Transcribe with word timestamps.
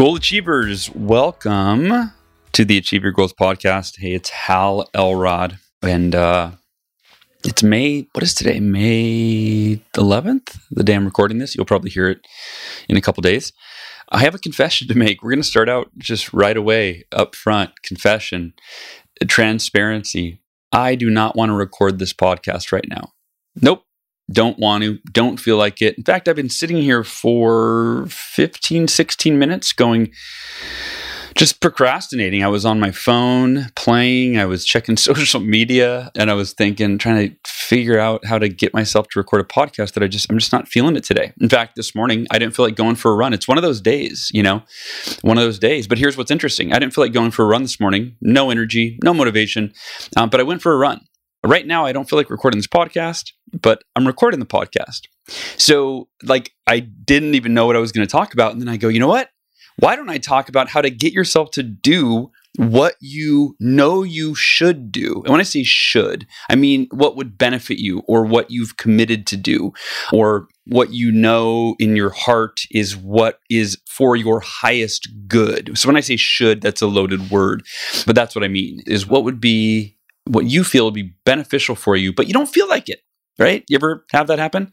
Goal 0.00 0.16
Achievers, 0.16 0.90
welcome 0.94 2.12
to 2.52 2.64
the 2.64 2.78
Achieve 2.78 3.02
Your 3.02 3.12
Goals 3.12 3.34
podcast. 3.34 3.98
Hey, 3.98 4.14
it's 4.14 4.30
Hal 4.30 4.88
Elrod, 4.94 5.58
and 5.82 6.14
uh, 6.14 6.52
it's 7.44 7.62
May. 7.62 8.08
What 8.12 8.22
is 8.22 8.32
today? 8.32 8.60
May 8.60 9.82
11th, 9.98 10.58
the 10.70 10.84
day 10.84 10.94
I'm 10.94 11.04
recording 11.04 11.36
this. 11.36 11.54
You'll 11.54 11.66
probably 11.66 11.90
hear 11.90 12.08
it 12.08 12.26
in 12.88 12.96
a 12.96 13.02
couple 13.02 13.20
days. 13.20 13.52
I 14.08 14.20
have 14.20 14.34
a 14.34 14.38
confession 14.38 14.88
to 14.88 14.94
make. 14.94 15.22
We're 15.22 15.32
going 15.32 15.42
to 15.42 15.46
start 15.46 15.68
out 15.68 15.90
just 15.98 16.32
right 16.32 16.56
away 16.56 17.04
up 17.12 17.34
front. 17.34 17.82
Confession, 17.82 18.54
transparency. 19.28 20.40
I 20.72 20.94
do 20.94 21.10
not 21.10 21.36
want 21.36 21.50
to 21.50 21.54
record 21.54 21.98
this 21.98 22.14
podcast 22.14 22.72
right 22.72 22.88
now. 22.88 23.12
Nope 23.54 23.84
don't 24.30 24.58
want 24.58 24.84
to, 24.84 24.98
don't 25.12 25.38
feel 25.38 25.56
like 25.56 25.82
it. 25.82 25.96
In 25.96 26.04
fact, 26.04 26.28
I've 26.28 26.36
been 26.36 26.48
sitting 26.48 26.78
here 26.78 27.04
for 27.04 28.06
15, 28.08 28.88
16 28.88 29.38
minutes 29.38 29.72
going, 29.72 30.12
just 31.36 31.60
procrastinating. 31.60 32.44
I 32.44 32.48
was 32.48 32.64
on 32.64 32.80
my 32.80 32.90
phone 32.90 33.66
playing, 33.74 34.38
I 34.38 34.44
was 34.46 34.64
checking 34.64 34.96
social 34.98 35.40
media, 35.40 36.10
and 36.16 36.30
I 36.30 36.34
was 36.34 36.52
thinking, 36.52 36.98
trying 36.98 37.30
to 37.30 37.36
figure 37.46 37.98
out 37.98 38.24
how 38.26 38.38
to 38.38 38.48
get 38.48 38.74
myself 38.74 39.08
to 39.08 39.18
record 39.18 39.40
a 39.40 39.44
podcast 39.44 39.94
that 39.94 40.02
I 40.02 40.08
just, 40.08 40.30
I'm 40.30 40.38
just 40.38 40.52
not 40.52 40.68
feeling 40.68 40.96
it 40.96 41.04
today. 41.04 41.32
In 41.40 41.48
fact, 41.48 41.76
this 41.76 41.94
morning, 41.94 42.26
I 42.30 42.38
didn't 42.38 42.54
feel 42.54 42.64
like 42.64 42.76
going 42.76 42.96
for 42.96 43.12
a 43.12 43.16
run. 43.16 43.32
It's 43.32 43.48
one 43.48 43.58
of 43.58 43.62
those 43.62 43.80
days, 43.80 44.30
you 44.32 44.42
know, 44.42 44.62
one 45.22 45.38
of 45.38 45.44
those 45.44 45.58
days. 45.58 45.86
But 45.86 45.98
here's 45.98 46.16
what's 46.16 46.30
interesting 46.30 46.72
I 46.72 46.78
didn't 46.78 46.94
feel 46.94 47.04
like 47.04 47.12
going 47.12 47.30
for 47.30 47.44
a 47.44 47.48
run 47.48 47.62
this 47.62 47.80
morning, 47.80 48.16
no 48.20 48.50
energy, 48.50 48.98
no 49.02 49.14
motivation, 49.14 49.72
um, 50.16 50.30
but 50.30 50.40
I 50.40 50.42
went 50.42 50.62
for 50.62 50.72
a 50.72 50.76
run. 50.76 51.00
Right 51.44 51.66
now, 51.66 51.86
I 51.86 51.92
don't 51.92 52.08
feel 52.08 52.18
like 52.18 52.28
recording 52.28 52.58
this 52.58 52.66
podcast, 52.66 53.32
but 53.60 53.82
I'm 53.96 54.06
recording 54.06 54.40
the 54.40 54.46
podcast. 54.46 55.02
So, 55.56 56.08
like, 56.22 56.52
I 56.66 56.80
didn't 56.80 57.34
even 57.34 57.54
know 57.54 57.66
what 57.66 57.76
I 57.76 57.80
was 57.80 57.92
going 57.92 58.06
to 58.06 58.10
talk 58.10 58.34
about. 58.34 58.52
And 58.52 58.60
then 58.60 58.68
I 58.68 58.76
go, 58.76 58.88
you 58.88 59.00
know 59.00 59.08
what? 59.08 59.30
Why 59.78 59.96
don't 59.96 60.10
I 60.10 60.18
talk 60.18 60.50
about 60.50 60.68
how 60.68 60.82
to 60.82 60.90
get 60.90 61.14
yourself 61.14 61.50
to 61.52 61.62
do 61.62 62.30
what 62.56 62.96
you 63.00 63.56
know 63.60 64.02
you 64.02 64.34
should 64.34 64.90
do. 64.90 65.22
And 65.24 65.30
when 65.30 65.40
I 65.40 65.44
say 65.44 65.62
should, 65.62 66.26
I 66.48 66.56
mean 66.56 66.88
what 66.90 67.16
would 67.16 67.38
benefit 67.38 67.78
you 67.78 68.02
or 68.06 68.24
what 68.24 68.50
you've 68.50 68.76
committed 68.76 69.26
to 69.28 69.36
do 69.36 69.72
or 70.12 70.48
what 70.66 70.92
you 70.92 71.12
know 71.12 71.76
in 71.78 71.96
your 71.96 72.10
heart 72.10 72.62
is 72.70 72.96
what 72.96 73.38
is 73.48 73.78
for 73.86 74.16
your 74.16 74.40
highest 74.40 75.08
good. 75.28 75.78
So 75.78 75.88
when 75.88 75.96
I 75.96 76.00
say 76.00 76.16
should, 76.16 76.60
that's 76.60 76.82
a 76.82 76.86
loaded 76.86 77.30
word, 77.30 77.64
but 78.04 78.16
that's 78.16 78.34
what 78.34 78.44
I 78.44 78.48
mean 78.48 78.82
is 78.86 79.06
what 79.06 79.24
would 79.24 79.40
be 79.40 79.96
what 80.30 80.46
you 80.46 80.64
feel 80.64 80.84
would 80.86 80.94
be 80.94 81.14
beneficial 81.24 81.74
for 81.74 81.96
you, 81.96 82.12
but 82.12 82.26
you 82.26 82.32
don't 82.32 82.48
feel 82.48 82.68
like 82.68 82.88
it, 82.88 83.00
right? 83.38 83.64
You 83.68 83.76
ever 83.76 84.04
have 84.12 84.26
that 84.28 84.38
happen? 84.38 84.72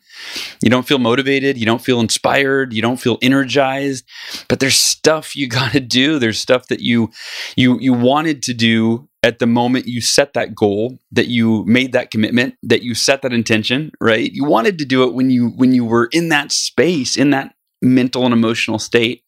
You 0.61 0.69
don't 0.69 0.87
feel 0.87 0.99
motivated, 0.99 1.57
you 1.57 1.65
don't 1.65 1.81
feel 1.81 1.99
inspired, 1.99 2.73
you 2.73 2.81
don't 2.81 2.97
feel 2.97 3.17
energized, 3.21 4.05
but 4.47 4.59
there's 4.59 4.75
stuff 4.75 5.35
you 5.35 5.47
got 5.59 5.71
to 5.71 5.79
do. 5.79 6.19
There's 6.19 6.39
stuff 6.39 6.67
that 6.67 6.81
you 6.81 7.11
you 7.55 7.79
you 7.79 7.93
wanted 7.93 8.43
to 8.43 8.53
do 8.53 9.07
at 9.23 9.39
the 9.39 9.47
moment 9.47 9.87
you 9.87 9.99
set 9.99 10.33
that 10.33 10.55
goal, 10.55 10.99
that 11.11 11.27
you 11.27 11.65
made 11.65 11.91
that 11.93 12.11
commitment, 12.11 12.55
that 12.63 12.83
you 12.83 12.93
set 12.93 13.23
that 13.23 13.33
intention, 13.33 13.91
right? 13.99 14.31
You 14.31 14.45
wanted 14.45 14.77
to 14.79 14.85
do 14.85 15.03
it 15.03 15.13
when 15.13 15.29
you 15.29 15.49
when 15.49 15.73
you 15.73 15.85
were 15.85 16.07
in 16.11 16.29
that 16.29 16.51
space, 16.51 17.17
in 17.17 17.31
that 17.31 17.53
mental 17.81 18.25
and 18.25 18.33
emotional 18.33 18.79
state. 18.79 19.23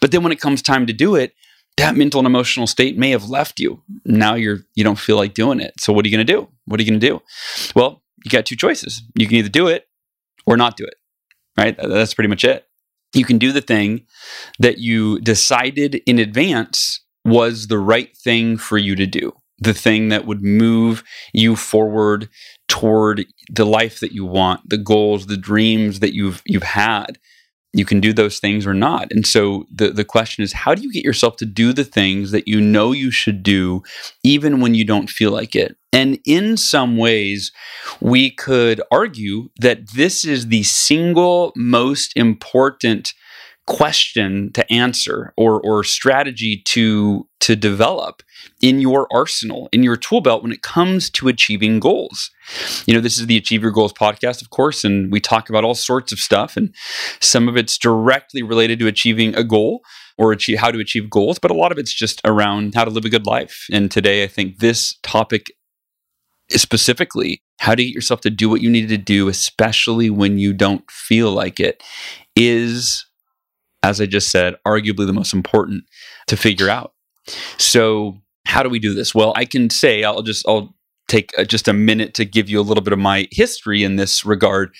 But 0.00 0.10
then 0.10 0.22
when 0.22 0.32
it 0.32 0.40
comes 0.40 0.62
time 0.62 0.86
to 0.86 0.92
do 0.92 1.14
it, 1.14 1.32
that 1.78 1.96
mental 1.96 2.20
and 2.20 2.26
emotional 2.26 2.66
state 2.66 2.98
may 2.98 3.10
have 3.10 3.28
left 3.28 3.58
you. 3.58 3.82
Now 4.04 4.34
you're 4.34 4.60
you 4.74 4.84
don't 4.84 4.98
feel 4.98 5.16
like 5.16 5.34
doing 5.34 5.60
it. 5.60 5.74
So 5.78 5.92
what 5.92 6.04
are 6.04 6.08
you 6.08 6.16
going 6.16 6.26
to 6.26 6.32
do? 6.32 6.48
What 6.66 6.78
are 6.78 6.82
you 6.82 6.90
going 6.90 7.00
to 7.00 7.06
do? 7.06 7.22
Well, 7.74 8.02
you 8.24 8.30
got 8.30 8.46
two 8.46 8.56
choices. 8.56 9.02
You 9.14 9.26
can 9.26 9.36
either 9.36 9.48
do 9.48 9.68
it 9.68 9.88
or 10.46 10.56
not 10.56 10.76
do 10.76 10.84
it. 10.84 10.94
Right? 11.56 11.76
That's 11.76 12.14
pretty 12.14 12.28
much 12.28 12.44
it. 12.44 12.66
You 13.14 13.24
can 13.24 13.38
do 13.38 13.52
the 13.52 13.62
thing 13.62 14.06
that 14.58 14.78
you 14.78 15.18
decided 15.20 16.02
in 16.06 16.18
advance 16.18 17.00
was 17.24 17.68
the 17.68 17.78
right 17.78 18.14
thing 18.16 18.58
for 18.58 18.78
you 18.78 18.94
to 18.96 19.06
do. 19.06 19.32
The 19.60 19.74
thing 19.74 20.08
that 20.10 20.24
would 20.24 20.42
move 20.42 21.02
you 21.32 21.56
forward 21.56 22.28
toward 22.68 23.26
the 23.50 23.66
life 23.66 24.00
that 24.00 24.12
you 24.12 24.24
want, 24.24 24.68
the 24.68 24.78
goals, 24.78 25.26
the 25.26 25.36
dreams 25.36 26.00
that 26.00 26.14
you've 26.14 26.42
you've 26.46 26.62
had 26.62 27.18
you 27.72 27.84
can 27.84 28.00
do 28.00 28.12
those 28.12 28.38
things 28.38 28.66
or 28.66 28.74
not. 28.74 29.08
And 29.10 29.26
so 29.26 29.66
the, 29.70 29.90
the 29.90 30.04
question 30.04 30.42
is 30.42 30.52
how 30.52 30.74
do 30.74 30.82
you 30.82 30.92
get 30.92 31.04
yourself 31.04 31.36
to 31.36 31.46
do 31.46 31.72
the 31.72 31.84
things 31.84 32.30
that 32.30 32.48
you 32.48 32.60
know 32.60 32.92
you 32.92 33.10
should 33.10 33.42
do, 33.42 33.82
even 34.22 34.60
when 34.60 34.74
you 34.74 34.84
don't 34.84 35.10
feel 35.10 35.30
like 35.30 35.54
it? 35.54 35.76
And 35.92 36.18
in 36.26 36.56
some 36.56 36.96
ways, 36.96 37.50
we 38.00 38.30
could 38.30 38.80
argue 38.90 39.48
that 39.60 39.92
this 39.92 40.24
is 40.24 40.48
the 40.48 40.62
single 40.62 41.52
most 41.56 42.14
important 42.16 43.14
question 43.68 44.50
to 44.54 44.72
answer 44.72 45.34
or 45.36 45.60
or 45.60 45.84
strategy 45.84 46.62
to 46.64 47.28
to 47.38 47.54
develop 47.54 48.22
in 48.62 48.80
your 48.80 49.06
arsenal 49.12 49.68
in 49.72 49.82
your 49.82 49.94
tool 49.94 50.22
belt 50.22 50.42
when 50.42 50.52
it 50.52 50.62
comes 50.62 51.10
to 51.10 51.28
achieving 51.28 51.78
goals. 51.78 52.30
You 52.86 52.94
know 52.94 53.00
this 53.00 53.18
is 53.18 53.26
the 53.26 53.36
achieve 53.36 53.60
your 53.60 53.70
goals 53.70 53.92
podcast 53.92 54.40
of 54.40 54.48
course 54.48 54.84
and 54.84 55.12
we 55.12 55.20
talk 55.20 55.50
about 55.50 55.64
all 55.64 55.74
sorts 55.74 56.12
of 56.12 56.18
stuff 56.18 56.56
and 56.56 56.74
some 57.20 57.46
of 57.46 57.58
it's 57.58 57.76
directly 57.76 58.42
related 58.42 58.78
to 58.78 58.86
achieving 58.86 59.34
a 59.36 59.44
goal 59.44 59.82
or 60.16 60.32
achieve 60.32 60.58
how 60.58 60.70
to 60.70 60.80
achieve 60.80 61.10
goals 61.10 61.38
but 61.38 61.50
a 61.50 61.54
lot 61.54 61.70
of 61.70 61.76
it's 61.76 61.92
just 61.92 62.22
around 62.24 62.74
how 62.74 62.86
to 62.86 62.90
live 62.90 63.04
a 63.04 63.10
good 63.10 63.26
life. 63.26 63.66
And 63.70 63.90
today 63.90 64.24
i 64.24 64.28
think 64.28 64.60
this 64.60 64.96
topic 65.02 65.52
specifically 66.48 67.42
how 67.58 67.74
to 67.74 67.84
get 67.84 67.94
yourself 67.94 68.22
to 68.22 68.30
do 68.30 68.48
what 68.48 68.62
you 68.62 68.70
need 68.70 68.88
to 68.88 68.96
do 68.96 69.28
especially 69.28 70.08
when 70.08 70.38
you 70.38 70.54
don't 70.54 70.90
feel 70.90 71.32
like 71.32 71.60
it 71.60 71.82
is 72.34 73.04
as 73.82 74.00
I 74.00 74.06
just 74.06 74.30
said, 74.30 74.56
arguably 74.66 75.06
the 75.06 75.12
most 75.12 75.32
important 75.32 75.84
to 76.26 76.36
figure 76.36 76.68
out. 76.68 76.92
So, 77.58 78.18
how 78.46 78.62
do 78.62 78.68
we 78.68 78.78
do 78.78 78.94
this? 78.94 79.14
Well, 79.14 79.32
I 79.36 79.44
can 79.44 79.70
say 79.70 80.04
I'll 80.04 80.22
just 80.22 80.46
I'll 80.48 80.74
take 81.08 81.32
uh, 81.38 81.44
just 81.44 81.66
a 81.66 81.72
minute 81.72 82.14
to 82.14 82.24
give 82.24 82.48
you 82.48 82.60
a 82.60 82.62
little 82.62 82.82
bit 82.82 82.92
of 82.92 82.98
my 82.98 83.26
history 83.32 83.82
in 83.82 83.96
this 83.96 84.24
regard. 84.24 84.74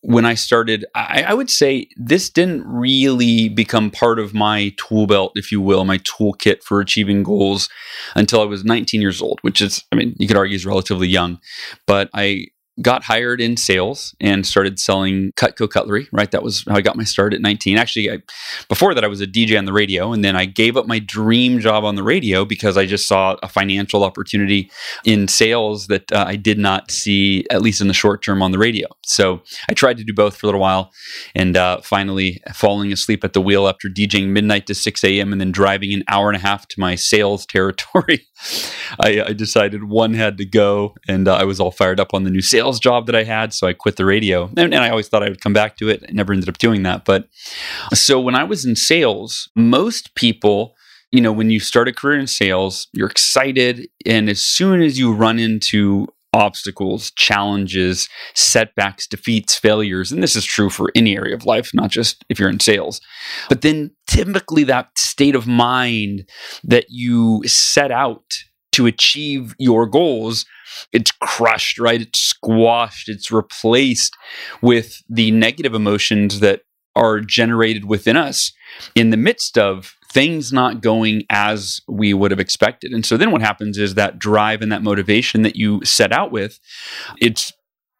When 0.00 0.24
I 0.24 0.34
started, 0.34 0.86
I, 0.94 1.24
I, 1.28 1.34
would 1.34 1.50
say 1.50 1.88
this 1.96 2.30
didn't 2.30 2.64
really 2.64 3.48
become 3.48 3.90
part 3.90 4.18
of 4.18 4.32
my 4.32 4.72
tool 4.76 5.06
belt, 5.06 5.32
if 5.34 5.50
you 5.50 5.60
will, 5.60 5.84
my 5.84 5.98
toolkit 5.98 6.62
for 6.62 6.80
achieving 6.80 7.24
goals 7.24 7.68
until 8.14 8.40
I 8.40 8.44
was 8.44 8.64
19 8.64 9.00
years 9.00 9.20
old, 9.20 9.40
which 9.42 9.60
is, 9.60 9.84
I 9.90 9.96
mean, 9.96 10.14
you 10.18 10.28
could 10.28 10.36
argue 10.36 10.54
is 10.54 10.64
relatively 10.64 11.08
young. 11.08 11.40
But 11.86 12.08
I 12.14 12.46
got 12.80 13.04
hired 13.04 13.40
in 13.40 13.56
sales 13.56 14.14
and 14.20 14.46
started 14.46 14.78
selling 14.78 15.32
Cutco 15.32 15.68
cutlery. 15.68 16.08
Right, 16.10 16.30
that 16.30 16.42
was 16.42 16.64
how 16.66 16.76
I 16.76 16.80
got 16.80 16.96
my 16.96 17.04
start 17.04 17.34
at 17.34 17.40
19. 17.40 17.76
Actually, 17.76 18.10
I, 18.10 18.22
before 18.68 18.94
that, 18.94 19.04
I 19.04 19.08
was 19.08 19.20
a 19.20 19.26
DJ 19.26 19.58
on 19.58 19.66
the 19.66 19.72
radio, 19.72 20.12
and 20.12 20.24
then 20.24 20.36
I 20.36 20.46
gave 20.46 20.76
up 20.76 20.86
my 20.86 20.98
dream 20.98 21.60
job 21.60 21.84
on 21.84 21.96
the 21.96 22.02
radio 22.02 22.44
because 22.44 22.76
I 22.76 22.86
just 22.86 23.06
saw 23.06 23.36
a 23.42 23.48
financial 23.48 24.04
opportunity 24.04 24.70
in 25.04 25.28
sales 25.28 25.88
that 25.88 26.10
uh, 26.12 26.24
I 26.26 26.36
did 26.36 26.58
not 26.58 26.90
see, 26.90 27.44
at 27.50 27.60
least 27.60 27.80
in 27.80 27.88
the 27.88 27.94
short 27.94 28.22
term, 28.22 28.42
on 28.42 28.52
the 28.52 28.58
radio. 28.58 28.88
So 29.04 29.42
I 29.68 29.74
tried 29.74 29.98
to 29.98 30.04
do 30.04 30.14
both 30.14 30.36
for 30.36 30.46
a 30.46 30.48
little 30.48 30.60
while, 30.60 30.92
and 31.34 31.56
uh, 31.56 31.80
finally, 31.82 32.40
falling 32.54 32.92
asleep 32.92 33.22
at 33.22 33.34
the 33.34 33.40
wheel 33.40 33.68
after 33.68 33.88
DJing 33.88 34.28
midnight 34.28 34.66
to 34.68 34.74
6 34.74 35.04
a.m. 35.04 35.32
and 35.32 35.40
then 35.40 35.52
driving 35.52 35.92
an 35.92 36.04
hour 36.08 36.30
and 36.30 36.36
a 36.36 36.40
half 36.40 36.66
to 36.68 36.80
my 36.80 36.94
sales 36.94 37.44
territory, 37.52 38.26
I, 38.98 39.22
I, 39.28 39.32
decided 39.32 39.84
one 39.84 40.14
had 40.14 40.38
to 40.38 40.44
go, 40.44 40.94
and 41.06 41.28
uh, 41.28 41.34
I 41.34 41.44
was 41.44 41.60
all 41.60 41.70
fired 41.70 42.00
up 42.00 42.14
on 42.14 42.24
the 42.24 42.30
new 42.30 42.40
sales 42.40 42.61
sales 42.62 42.80
job 42.80 43.06
that 43.06 43.14
I 43.14 43.24
had. 43.24 43.52
So 43.52 43.66
I 43.66 43.72
quit 43.72 43.96
the 43.96 44.04
radio. 44.04 44.48
And, 44.56 44.72
and, 44.72 44.76
I 44.76 44.90
always 44.90 45.08
thought 45.08 45.22
I 45.22 45.28
would 45.28 45.40
come 45.40 45.52
back 45.52 45.76
to 45.78 45.88
it. 45.88 46.04
I 46.08 46.12
never 46.12 46.32
ended 46.32 46.48
up 46.48 46.58
doing 46.58 46.84
that. 46.84 47.04
But 47.04 47.28
so 47.92 48.20
when 48.20 48.34
I 48.34 48.44
was 48.44 48.64
in 48.64 48.76
sales, 48.76 49.50
most 49.56 50.14
people, 50.14 50.74
you 51.10 51.20
know, 51.20 51.32
when 51.32 51.50
you 51.50 51.60
start 51.60 51.88
a 51.88 51.92
career 51.92 52.18
in 52.18 52.26
sales, 52.26 52.86
you're 52.92 53.10
excited. 53.10 53.88
And 54.06 54.28
as 54.28 54.40
soon 54.40 54.80
as 54.80 54.98
you 54.98 55.12
run 55.12 55.38
into 55.38 56.06
obstacles, 56.34 57.10
challenges, 57.10 58.08
setbacks, 58.34 59.06
defeats, 59.06 59.58
failures. 59.58 60.10
And 60.10 60.22
this 60.22 60.34
is 60.34 60.46
true 60.46 60.70
for 60.70 60.90
any 60.94 61.14
area 61.14 61.34
of 61.34 61.44
life, 61.44 61.72
not 61.74 61.90
just 61.90 62.24
if 62.30 62.38
you're 62.38 62.48
in 62.48 62.60
sales. 62.60 63.02
But 63.50 63.60
then 63.60 63.90
typically 64.06 64.64
that 64.64 64.96
state 64.96 65.34
of 65.34 65.46
mind 65.46 66.26
that 66.64 66.86
you 66.88 67.42
set 67.46 67.90
out 67.90 68.24
to 68.72 68.86
achieve 68.86 69.54
your 69.58 69.86
goals, 69.86 70.44
it's 70.92 71.12
crushed, 71.12 71.78
right? 71.78 72.00
It's 72.00 72.18
squashed, 72.18 73.08
it's 73.08 73.30
replaced 73.30 74.14
with 74.60 75.02
the 75.08 75.30
negative 75.30 75.74
emotions 75.74 76.40
that 76.40 76.62
are 76.94 77.20
generated 77.20 77.86
within 77.86 78.16
us 78.16 78.52
in 78.94 79.10
the 79.10 79.16
midst 79.16 79.56
of 79.56 79.94
things 80.10 80.52
not 80.52 80.82
going 80.82 81.24
as 81.30 81.80
we 81.88 82.12
would 82.12 82.30
have 82.30 82.40
expected. 82.40 82.92
And 82.92 83.04
so 83.04 83.16
then 83.16 83.30
what 83.30 83.40
happens 83.40 83.78
is 83.78 83.94
that 83.94 84.18
drive 84.18 84.60
and 84.60 84.70
that 84.70 84.82
motivation 84.82 85.42
that 85.42 85.56
you 85.56 85.82
set 85.84 86.12
out 86.12 86.30
with, 86.30 86.58
it's 87.18 87.52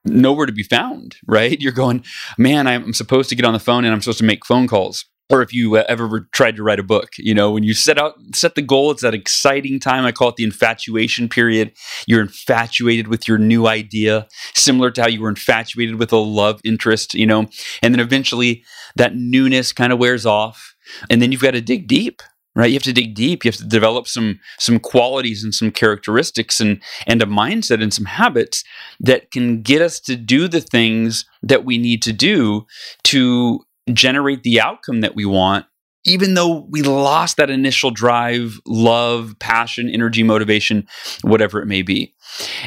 nowhere 0.04 0.46
to 0.46 0.52
be 0.52 0.62
found, 0.62 1.16
right? 1.26 1.58
You're 1.60 1.72
going, 1.72 2.04
man, 2.36 2.66
I'm 2.66 2.92
supposed 2.92 3.30
to 3.30 3.34
get 3.34 3.46
on 3.46 3.54
the 3.54 3.58
phone 3.58 3.84
and 3.84 3.94
I'm 3.94 4.02
supposed 4.02 4.18
to 4.18 4.24
make 4.24 4.44
phone 4.44 4.68
calls 4.68 5.06
or 5.32 5.42
if 5.42 5.52
you 5.52 5.76
uh, 5.76 5.84
ever 5.88 6.28
tried 6.32 6.56
to 6.56 6.62
write 6.62 6.78
a 6.78 6.84
book 6.84 7.10
you 7.18 7.34
know 7.34 7.50
when 7.50 7.62
you 7.62 7.74
set 7.74 7.98
out 7.98 8.14
set 8.34 8.54
the 8.54 8.62
goal 8.62 8.90
it's 8.90 9.02
that 9.02 9.14
exciting 9.14 9.80
time. 9.80 10.04
I 10.04 10.12
call 10.12 10.28
it 10.28 10.36
the 10.36 10.44
infatuation 10.44 11.28
period. 11.28 11.72
You're 12.06 12.20
infatuated 12.20 13.08
with 13.08 13.26
your 13.26 13.38
new 13.38 13.66
idea 13.66 14.28
similar 14.54 14.90
to 14.92 15.02
how 15.02 15.08
you 15.08 15.20
were 15.20 15.28
infatuated 15.28 15.98
with 15.98 16.12
a 16.12 16.16
love 16.16 16.60
interest 16.64 17.14
you 17.14 17.26
know 17.26 17.48
and 17.82 17.94
then 17.94 18.00
eventually 18.00 18.64
that 18.96 19.16
newness 19.16 19.72
kind 19.72 19.92
of 19.92 19.98
wears 19.98 20.26
off 20.26 20.74
and 21.10 21.22
then 21.22 21.32
you've 21.32 21.42
got 21.42 21.52
to 21.52 21.60
dig 21.60 21.88
deep 21.88 22.22
right? 22.54 22.66
You 22.66 22.74
have 22.74 22.82
to 22.82 22.92
dig 22.92 23.14
deep. 23.14 23.44
You 23.44 23.50
have 23.50 23.58
to 23.58 23.66
develop 23.66 24.06
some 24.06 24.40
some 24.58 24.78
qualities 24.78 25.42
and 25.42 25.54
some 25.54 25.70
characteristics 25.70 26.60
and 26.60 26.82
and 27.06 27.22
a 27.22 27.26
mindset 27.26 27.82
and 27.82 27.92
some 27.92 28.04
habits 28.04 28.64
that 29.00 29.30
can 29.30 29.62
get 29.62 29.80
us 29.80 30.00
to 30.00 30.16
do 30.16 30.48
the 30.48 30.60
things 30.60 31.24
that 31.42 31.64
we 31.64 31.78
need 31.78 32.02
to 32.02 32.12
do 32.12 32.66
to 33.04 33.64
generate 33.92 34.42
the 34.42 34.60
outcome 34.60 35.00
that 35.00 35.14
we 35.14 35.24
want, 35.24 35.66
even 36.04 36.34
though 36.34 36.66
we 36.68 36.82
lost 36.82 37.36
that 37.36 37.50
initial 37.50 37.90
drive, 37.90 38.60
love, 38.66 39.34
passion, 39.38 39.88
energy, 39.88 40.22
motivation, 40.22 40.86
whatever 41.22 41.60
it 41.60 41.66
may 41.66 41.82
be. 41.82 42.14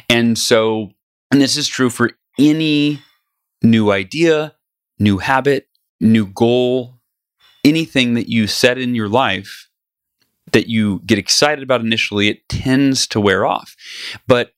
And 0.10 0.38
so, 0.38 0.92
and 1.32 1.42
this 1.42 1.58
is 1.58 1.68
true 1.68 1.90
for 1.90 2.12
any 2.40 3.02
new 3.62 3.92
idea, 3.92 4.54
new 5.00 5.18
habit, 5.18 5.68
new 6.00 6.26
goal, 6.28 7.00
anything 7.64 8.14
that 8.14 8.30
you 8.30 8.48
set 8.48 8.78
in 8.78 8.96
your 8.96 9.10
life 9.10 9.70
that 10.52 10.68
you 10.68 11.02
get 11.06 11.18
excited 11.18 11.64
about 11.64 11.82
initially, 11.82 12.30
it 12.30 12.48
tends 12.48 13.08
to 13.08 13.20
wear 13.20 13.46
off. 13.46 13.76
But 14.28 14.55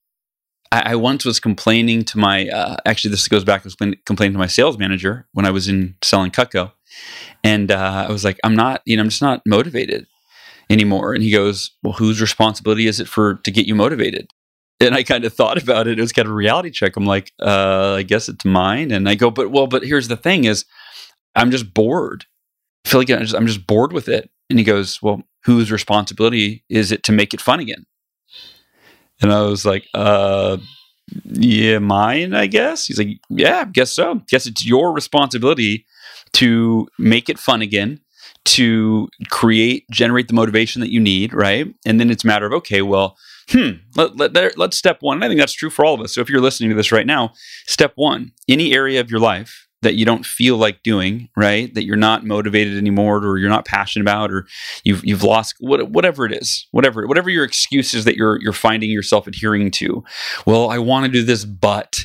I, 0.72 0.92
I 0.92 0.96
once 0.96 1.26
was 1.26 1.40
complaining 1.40 2.04
to 2.06 2.18
my, 2.18 2.48
uh, 2.50 2.78
actually, 2.86 3.12
this 3.12 3.28
goes 3.28 3.44
back, 3.44 3.64
was 3.64 3.76
complaining 3.76 4.34
to 4.34 4.40
my 4.40 4.48
sales 4.48 4.78
manager 4.78 5.28
when 5.34 5.46
I 5.46 5.52
was 5.52 5.68
in 5.68 5.96
selling 6.04 6.32
Cutco. 6.32 6.72
And 7.44 7.72
uh, 7.72 8.06
I 8.08 8.12
was 8.12 8.24
like, 8.24 8.40
I'm 8.44 8.56
not, 8.56 8.82
you 8.86 8.98
know, 8.98 9.04
I'm 9.04 9.10
just 9.10 9.22
not 9.22 9.42
motivated 9.46 10.08
anymore. 10.70 11.14
And 11.14 11.24
he 11.24 11.32
goes, 11.32 11.72
Well, 11.84 11.94
whose 11.94 12.22
responsibility 12.22 12.88
is 12.88 13.00
it 13.00 13.08
for 13.08 13.36
to 13.36 13.52
get 13.52 13.68
you 13.68 13.76
motivated? 13.76 14.30
And 14.80 14.94
I 14.94 15.04
kind 15.04 15.26
of 15.26 15.34
thought 15.34 15.62
about 15.62 15.88
it. 15.88 15.98
It 15.98 16.02
was 16.02 16.12
kind 16.12 16.28
of 16.28 16.32
a 16.32 16.36
reality 16.36 16.70
check. 16.70 16.96
I'm 16.96 17.06
like, 17.06 17.32
uh, 17.42 17.96
I 17.98 18.04
guess 18.04 18.30
it's 18.30 18.46
mine. 18.46 18.92
And 18.92 19.10
I 19.10 19.16
go, 19.16 19.32
but 19.32 19.52
well, 19.52 19.68
but 19.68 19.84
here's 19.84 20.08
the 20.08 20.18
thing: 20.18 20.44
is 20.46 20.66
I'm 21.36 21.52
just 21.52 21.74
bored. 21.74 22.26
I 22.86 22.90
feel 22.90 23.00
like 23.02 23.10
I'm 23.10 23.22
just, 23.22 23.36
I'm 23.36 23.48
just 23.48 23.68
bored 23.68 23.94
with 23.94 24.08
it. 24.08 24.30
And 24.50 24.60
he 24.60 24.66
goes, 24.66 25.02
Well, 25.02 25.24
whose 25.44 25.72
responsibility 25.72 26.64
is 26.70 26.92
it 26.92 27.04
to 27.04 27.12
make 27.12 27.34
it 27.34 27.42
fun 27.42 27.60
again? 27.60 27.86
And 29.22 29.32
I 29.32 29.42
was 29.42 29.66
like, 29.66 29.88
uh, 29.94 30.58
yeah, 31.26 31.80
mine, 31.80 32.34
I 32.34 32.48
guess. 32.48 32.86
He's 32.86 32.98
like, 32.98 33.20
yeah, 33.30 33.66
guess 33.66 33.92
so. 33.92 34.22
Guess 34.30 34.46
it's 34.46 34.66
your 34.66 34.94
responsibility 34.94 35.86
to 36.34 36.88
make 37.00 37.30
it 37.30 37.40
fun 37.40 37.62
again, 37.62 38.00
to 38.46 39.10
create, 39.30 39.90
generate 39.90 40.28
the 40.28 40.34
motivation 40.34 40.82
that 40.82 40.92
you 40.92 41.00
need, 41.00 41.34
right? 41.34 41.74
And 41.86 42.00
then 42.00 42.10
it's 42.10 42.24
a 42.24 42.28
matter 42.28 42.46
of, 42.46 42.54
okay, 42.54 42.82
well, 42.82 43.18
hmm, 43.50 43.72
let, 43.96 44.18
let, 44.18 44.58
let's 44.58 44.78
step 44.78 44.98
one. 45.02 45.18
And 45.18 45.24
I 45.24 45.28
think 45.30 45.40
that's 45.40 45.54
true 45.54 45.70
for 45.70 45.86
all 45.86 45.94
of 45.94 46.02
us. 46.02 46.14
So 46.14 46.22
if 46.22 46.30
you're 46.30 46.42
listening 46.42 46.70
to 46.70 46.76
this 46.76 46.92
right 46.92 47.08
now, 47.08 47.34
step 47.66 47.94
one, 47.96 48.32
any 48.48 48.74
area 48.74 49.00
of 49.00 49.10
your 49.10 49.20
life 49.20 49.67
that 49.82 49.96
you 49.96 50.06
don't 50.06 50.26
feel 50.26 50.58
like 50.58 50.82
doing, 50.84 51.30
right? 51.38 51.74
That 51.74 51.86
you're 51.86 51.96
not 51.96 52.26
motivated 52.26 52.78
anymore, 52.78 53.18
or 53.18 53.38
you're 53.38 53.50
not 53.50 53.66
passionate 53.66 54.04
about, 54.04 54.32
or 54.32 54.48
you've 54.84 55.06
you've 55.06 55.24
lost 55.24 55.56
what, 55.60 55.92
whatever 55.92 56.26
it 56.26 56.34
is, 56.34 56.68
whatever 56.72 57.06
whatever 57.08 57.30
your 57.30 57.44
excuses 57.44 58.06
that 58.06 58.16
you're 58.16 58.40
you're 58.42 58.54
finding 58.54 58.90
yourself 58.90 59.28
adhering 59.28 59.72
to. 59.72 60.04
Well, 60.46 60.70
I 60.70 60.80
want 60.80 61.06
to 61.06 61.12
do 61.12 61.24
this, 61.24 61.46
but 61.46 61.96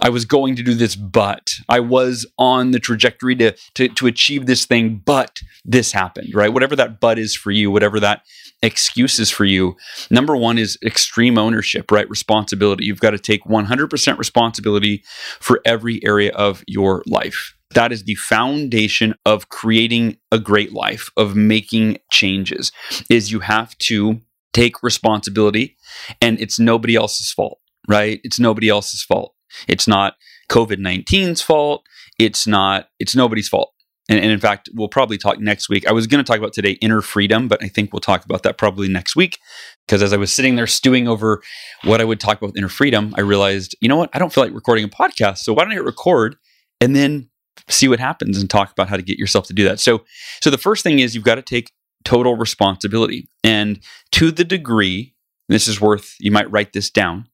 I 0.00 0.08
was 0.08 0.24
going 0.24 0.56
to 0.56 0.62
do 0.62 0.74
this, 0.74 0.96
but 0.96 1.50
I 1.68 1.80
was 1.80 2.26
on 2.38 2.70
the 2.70 2.78
trajectory 2.78 3.36
to, 3.36 3.54
to, 3.74 3.88
to 3.88 4.06
achieve 4.06 4.46
this 4.46 4.64
thing, 4.64 5.02
but 5.04 5.40
this 5.64 5.92
happened, 5.92 6.34
right? 6.34 6.52
Whatever 6.52 6.76
that 6.76 7.00
but 7.00 7.18
is 7.18 7.34
for 7.34 7.50
you, 7.50 7.70
whatever 7.70 8.00
that 8.00 8.22
excuse 8.62 9.18
is 9.18 9.30
for 9.30 9.44
you. 9.44 9.76
Number 10.10 10.36
one 10.36 10.58
is 10.58 10.78
extreme 10.84 11.38
ownership, 11.38 11.90
right? 11.90 12.08
Responsibility. 12.08 12.84
You've 12.84 13.00
got 13.00 13.10
to 13.10 13.18
take 13.18 13.44
100% 13.44 14.18
responsibility 14.18 15.04
for 15.40 15.60
every 15.64 16.04
area 16.04 16.32
of 16.32 16.64
your 16.66 17.02
life. 17.06 17.54
That 17.74 17.92
is 17.92 18.04
the 18.04 18.14
foundation 18.14 19.14
of 19.26 19.48
creating 19.48 20.16
a 20.30 20.38
great 20.38 20.72
life, 20.72 21.10
of 21.16 21.34
making 21.34 21.98
changes, 22.10 22.72
is 23.10 23.32
you 23.32 23.40
have 23.40 23.76
to 23.78 24.20
take 24.52 24.82
responsibility 24.82 25.76
and 26.20 26.40
it's 26.40 26.58
nobody 26.58 26.94
else's 26.94 27.32
fault, 27.32 27.58
right? 27.88 28.20
It's 28.22 28.38
nobody 28.38 28.68
else's 28.68 29.02
fault. 29.02 29.33
It's 29.68 29.86
not 29.86 30.14
COVID 30.50 30.78
19's 30.78 31.42
fault. 31.42 31.84
It's 32.18 32.46
not, 32.46 32.88
it's 32.98 33.16
nobody's 33.16 33.48
fault. 33.48 33.74
And, 34.08 34.20
and, 34.20 34.30
in 34.30 34.38
fact, 34.38 34.68
we'll 34.74 34.88
probably 34.88 35.16
talk 35.16 35.40
next 35.40 35.70
week. 35.70 35.88
I 35.88 35.92
was 35.92 36.06
going 36.06 36.22
to 36.22 36.30
talk 36.30 36.38
about 36.38 36.52
today 36.52 36.72
inner 36.82 37.00
freedom, 37.00 37.48
but 37.48 37.64
I 37.64 37.68
think 37.68 37.92
we'll 37.92 38.00
talk 38.00 38.24
about 38.24 38.42
that 38.42 38.58
probably 38.58 38.86
next 38.86 39.16
week. 39.16 39.38
Because 39.86 40.02
as 40.02 40.12
I 40.12 40.18
was 40.18 40.30
sitting 40.30 40.56
there 40.56 40.66
stewing 40.66 41.08
over 41.08 41.42
what 41.84 42.02
I 42.02 42.04
would 42.04 42.20
talk 42.20 42.40
about 42.40 42.56
inner 42.56 42.68
freedom, 42.68 43.14
I 43.16 43.22
realized, 43.22 43.74
you 43.80 43.88
know 43.88 43.96
what? 43.96 44.10
I 44.12 44.18
don't 44.18 44.32
feel 44.32 44.44
like 44.44 44.52
recording 44.52 44.84
a 44.84 44.88
podcast. 44.88 45.38
So 45.38 45.54
why 45.54 45.62
don't 45.62 45.72
I 45.72 45.76
hit 45.76 45.84
record 45.84 46.36
and 46.82 46.94
then 46.94 47.30
see 47.68 47.88
what 47.88 47.98
happens 47.98 48.38
and 48.38 48.50
talk 48.50 48.70
about 48.70 48.88
how 48.88 48.96
to 48.96 49.02
get 49.02 49.18
yourself 49.18 49.46
to 49.46 49.54
do 49.54 49.64
that? 49.64 49.80
So, 49.80 50.04
so 50.42 50.50
the 50.50 50.58
first 50.58 50.82
thing 50.82 50.98
is 50.98 51.14
you've 51.14 51.24
got 51.24 51.36
to 51.36 51.42
take 51.42 51.72
total 52.04 52.36
responsibility. 52.36 53.30
And 53.42 53.80
to 54.12 54.30
the 54.30 54.44
degree, 54.44 55.14
this 55.48 55.66
is 55.66 55.80
worth, 55.80 56.14
you 56.20 56.30
might 56.30 56.50
write 56.50 56.74
this 56.74 56.90
down, 56.90 57.26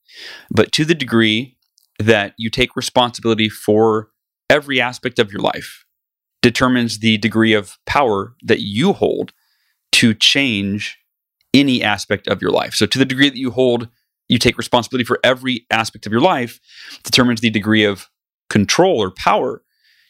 but 0.52 0.70
to 0.72 0.84
the 0.84 0.94
degree 0.94 1.56
that 2.00 2.34
you 2.38 2.50
take 2.50 2.76
responsibility 2.76 3.48
for 3.48 4.10
every 4.48 4.80
aspect 4.80 5.18
of 5.18 5.30
your 5.30 5.40
life 5.40 5.84
determines 6.42 6.98
the 6.98 7.18
degree 7.18 7.52
of 7.52 7.78
power 7.86 8.34
that 8.42 8.60
you 8.60 8.92
hold 8.92 9.32
to 9.92 10.14
change 10.14 10.98
any 11.52 11.82
aspect 11.82 12.26
of 12.26 12.40
your 12.40 12.50
life. 12.50 12.74
So, 12.74 12.86
to 12.86 12.98
the 12.98 13.04
degree 13.04 13.28
that 13.28 13.38
you 13.38 13.50
hold, 13.50 13.88
you 14.28 14.38
take 14.38 14.56
responsibility 14.56 15.04
for 15.04 15.20
every 15.22 15.66
aspect 15.70 16.06
of 16.06 16.12
your 16.12 16.20
life, 16.22 16.58
determines 17.04 17.40
the 17.40 17.50
degree 17.50 17.84
of 17.84 18.08
control 18.48 18.98
or 19.02 19.10
power 19.10 19.62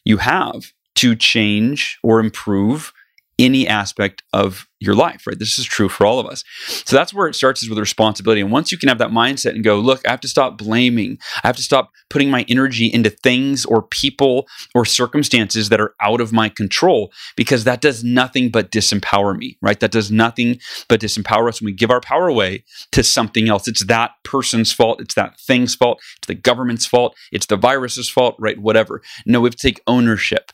you 0.04 0.18
have 0.18 0.72
to 0.96 1.16
change 1.16 1.98
or 2.02 2.20
improve 2.20 2.92
any 3.40 3.66
aspect 3.66 4.22
of 4.32 4.66
your 4.80 4.94
life, 4.94 5.26
right? 5.26 5.38
This 5.38 5.58
is 5.58 5.66
true 5.66 5.88
for 5.88 6.06
all 6.06 6.18
of 6.18 6.26
us. 6.26 6.42
So 6.66 6.96
that's 6.96 7.12
where 7.12 7.28
it 7.28 7.34
starts 7.34 7.62
is 7.62 7.68
with 7.68 7.78
responsibility. 7.78 8.40
And 8.40 8.50
once 8.50 8.72
you 8.72 8.78
can 8.78 8.88
have 8.88 8.98
that 8.98 9.10
mindset 9.10 9.50
and 9.50 9.62
go, 9.62 9.78
look, 9.78 10.06
I 10.06 10.10
have 10.10 10.20
to 10.20 10.28
stop 10.28 10.56
blaming. 10.56 11.18
I 11.44 11.48
have 11.48 11.56
to 11.56 11.62
stop 11.62 11.90
putting 12.08 12.30
my 12.30 12.46
energy 12.48 12.86
into 12.86 13.10
things 13.10 13.66
or 13.66 13.82
people 13.82 14.48
or 14.74 14.86
circumstances 14.86 15.68
that 15.68 15.80
are 15.80 15.94
out 16.00 16.20
of 16.20 16.32
my 16.32 16.48
control 16.48 17.12
because 17.36 17.64
that 17.64 17.82
does 17.82 18.02
nothing 18.02 18.50
but 18.50 18.70
disempower 18.70 19.36
me, 19.36 19.58
right? 19.60 19.80
That 19.80 19.92
does 19.92 20.10
nothing 20.10 20.58
but 20.88 21.00
disempower 21.00 21.48
us 21.48 21.60
when 21.60 21.66
we 21.66 21.72
give 21.72 21.90
our 21.90 22.00
power 22.00 22.26
away 22.28 22.64
to 22.92 23.02
something 23.02 23.48
else. 23.48 23.68
It's 23.68 23.84
that 23.84 24.12
person's 24.24 24.72
fault. 24.72 25.00
It's 25.00 25.14
that 25.14 25.38
thing's 25.38 25.74
fault. 25.74 26.00
It's 26.18 26.26
the 26.26 26.34
government's 26.34 26.86
fault. 26.86 27.14
It's 27.32 27.46
the 27.46 27.56
virus's 27.58 28.08
fault, 28.08 28.36
right? 28.38 28.58
Whatever. 28.58 29.02
No, 29.26 29.42
we 29.42 29.48
have 29.48 29.56
to 29.56 29.68
take 29.68 29.82
ownership 29.86 30.52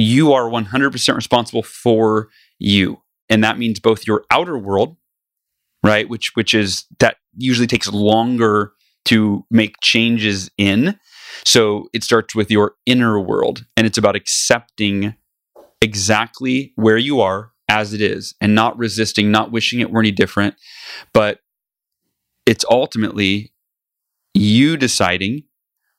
you 0.00 0.32
are 0.32 0.48
100% 0.48 1.14
responsible 1.14 1.62
for 1.62 2.28
you. 2.58 3.00
And 3.28 3.44
that 3.44 3.58
means 3.58 3.78
both 3.78 4.06
your 4.06 4.24
outer 4.30 4.58
world, 4.58 4.96
right, 5.82 6.08
which 6.08 6.32
which 6.34 6.54
is 6.54 6.84
that 6.98 7.16
usually 7.36 7.66
takes 7.66 7.88
longer 7.88 8.72
to 9.06 9.44
make 9.50 9.76
changes 9.80 10.50
in. 10.58 10.98
So 11.44 11.88
it 11.92 12.04
starts 12.04 12.34
with 12.34 12.50
your 12.50 12.74
inner 12.86 13.20
world 13.20 13.64
and 13.76 13.86
it's 13.86 13.98
about 13.98 14.16
accepting 14.16 15.14
exactly 15.80 16.72
where 16.74 16.98
you 16.98 17.20
are 17.20 17.52
as 17.68 17.94
it 17.94 18.02
is 18.02 18.34
and 18.40 18.54
not 18.54 18.76
resisting, 18.76 19.30
not 19.30 19.52
wishing 19.52 19.80
it 19.80 19.90
were 19.90 20.00
any 20.00 20.10
different, 20.10 20.56
but 21.14 21.38
it's 22.44 22.64
ultimately 22.68 23.52
you 24.34 24.76
deciding 24.76 25.44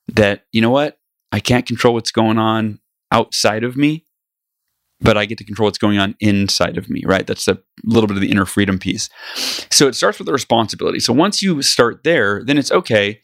that, 0.09 0.45
you 0.51 0.61
know 0.61 0.69
what? 0.69 0.99
I 1.31 1.39
can't 1.39 1.65
control 1.65 1.93
what's 1.93 2.11
going 2.11 2.37
on 2.37 2.80
outside 3.11 3.63
of 3.63 3.75
me, 3.77 4.05
but 4.99 5.17
I 5.17 5.25
get 5.25 5.37
to 5.39 5.43
control 5.43 5.67
what's 5.67 5.77
going 5.77 5.97
on 5.97 6.15
inside 6.19 6.77
of 6.77 6.89
me, 6.89 7.03
right? 7.05 7.25
That's 7.25 7.47
a 7.47 7.59
little 7.83 8.07
bit 8.07 8.17
of 8.17 8.21
the 8.21 8.31
inner 8.31 8.45
freedom 8.45 8.77
piece. 8.77 9.09
So 9.69 9.87
it 9.87 9.95
starts 9.95 10.19
with 10.19 10.27
the 10.27 10.33
responsibility. 10.33 10.99
So 10.99 11.13
once 11.13 11.41
you 11.41 11.61
start 11.61 12.03
there, 12.03 12.43
then 12.43 12.57
it's 12.57 12.71
okay. 12.71 13.21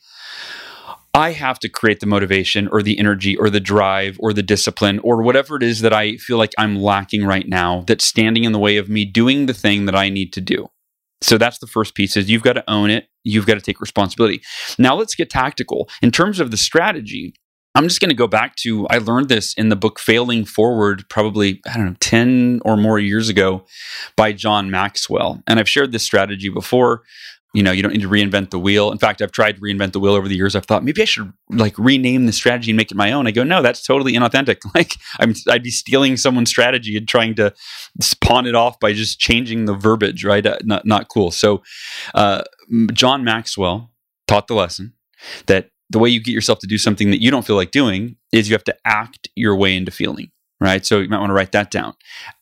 I 1.14 1.32
have 1.32 1.58
to 1.60 1.70
create 1.70 2.00
the 2.00 2.06
motivation 2.06 2.68
or 2.68 2.84
the 2.84 3.00
energy 3.00 3.36
or 3.36 3.50
the 3.50 3.60
drive 3.60 4.18
or 4.20 4.34
the 4.34 4.44
discipline 4.44 5.00
or 5.00 5.24
whatever 5.24 5.56
it 5.56 5.64
is 5.64 5.82
that 5.82 5.94
I 5.94 6.18
feel 6.18 6.38
like 6.38 6.54
I'm 6.60 6.76
lacking 6.76 7.26
right 7.26 7.48
now 7.48 7.84
that's 7.88 8.06
standing 8.06 8.44
in 8.44 8.52
the 8.52 8.60
way 8.60 8.78
of 8.78 8.88
me 8.88 9.04
doing 9.04 9.48
the 9.48 9.54
thing 9.54 9.86
that 9.86 9.96
I 9.96 10.10
need 10.10 10.32
to 10.34 10.42
do. 10.42 10.68
So 11.22 11.40
that's 11.40 11.58
the 11.58 11.66
first 11.66 11.96
piece 11.96 12.16
is 12.16 12.30
you've 12.30 12.44
got 12.44 12.54
to 12.54 12.70
own 12.70 12.92
it. 12.92 13.08
You've 13.24 13.48
got 13.48 13.56
to 13.56 13.62
take 13.62 13.82
responsibility. 13.82 14.42
Now 14.78 14.96
let's 14.96 15.16
get 15.16 15.32
tactical. 15.32 15.90
In 16.04 16.12
terms 16.12 16.40
of 16.40 16.52
the 16.52 16.58
strategy, 16.58 17.34
I'm 17.78 17.88
just 17.88 18.02
going 18.02 18.10
to 18.10 18.16
go 18.16 18.28
back 18.28 18.56
to 18.58 18.88
I 18.88 18.98
learned 18.98 19.30
this 19.30 19.54
in 19.54 19.70
the 19.70 19.76
book 19.76 20.00
Failing 20.00 20.46
Forward 20.46 21.08
probably 21.10 21.62
I 21.70 21.78
don't 21.78 21.86
know 21.86 21.96
10 22.00 22.62
or 22.66 22.76
more 22.76 22.98
years 22.98 23.30
ago 23.30 23.66
by 24.16 24.34
John 24.34 24.72
Maxwell. 24.72 25.44
And 25.46 25.60
I've 25.60 25.70
shared 25.70 25.92
this 25.92 26.02
strategy 26.02 26.50
before. 26.50 27.04
You 27.54 27.64
know 27.64 27.72
you 27.72 27.84
don't 27.84 27.94
need 27.94 28.02
to 28.02 28.10
reinvent 28.10 28.50
the 28.50 28.60
wheel. 28.60 28.92
In 28.92 28.98
fact 28.98 29.22
i've 29.22 29.32
tried 29.32 29.56
to 29.56 29.62
reinvent 29.62 29.92
the 29.92 30.00
wheel 30.00 30.14
over 30.14 30.28
the 30.28 30.36
years. 30.36 30.56
I've 30.56 30.66
thought 30.66 30.84
maybe 30.84 31.04
i 31.04 31.06
should 31.06 31.32
like 31.50 31.78
rename 31.78 32.26
the 32.26 32.34
strategy 32.34 32.72
and 32.72 32.78
make 32.78 32.92
it 32.92 32.98
my 32.98 33.12
own. 33.12 33.28
I 33.28 33.32
go 33.32 33.44
no 33.44 33.62
that's 33.62 33.86
totally 33.86 34.14
inauthentic. 34.14 34.58
Like 34.76 34.96
I'm, 35.20 35.36
i'd 35.48 35.64
be 35.64 35.70
stealing 35.70 36.18
someone's 36.18 36.50
strategy 36.50 36.98
and 36.98 37.08
trying 37.08 37.36
to 37.36 37.54
pawn 38.22 38.48
it 38.48 38.56
off 38.56 38.80
by 38.80 38.94
just 38.94 39.20
changing 39.20 39.66
the 39.66 39.74
verbiage 39.76 40.26
right? 40.26 40.46
Uh, 40.46 40.58
not, 40.64 40.86
not 40.86 41.10
cool. 41.10 41.30
So 41.30 41.62
uh, 42.16 42.44
john 42.92 43.24
maxwell 43.24 43.92
taught 44.28 44.48
the 44.48 44.56
lesson 44.56 44.94
that 45.46 45.70
the 45.90 46.00
way 46.00 46.10
you 46.10 46.22
get 46.22 46.34
yourself 46.34 46.60
to 46.60 46.68
do 46.68 46.78
something 46.78 47.12
that 47.12 47.22
you 47.22 47.32
don't 47.32 47.46
feel 47.46 47.56
like 47.56 47.72
doing 47.72 48.18
is 48.32 48.50
you 48.50 48.56
have 48.56 48.64
to 48.66 48.76
act 48.86 49.30
your 49.36 49.56
way 49.56 49.76
into 49.76 49.92
feeling 49.92 50.32
right? 50.60 50.86
So 50.86 51.00
you 51.00 51.10
might 51.10 51.20
want 51.20 51.30
to 51.30 51.34
write 51.36 51.52
that 51.52 51.72
down. 51.72 51.94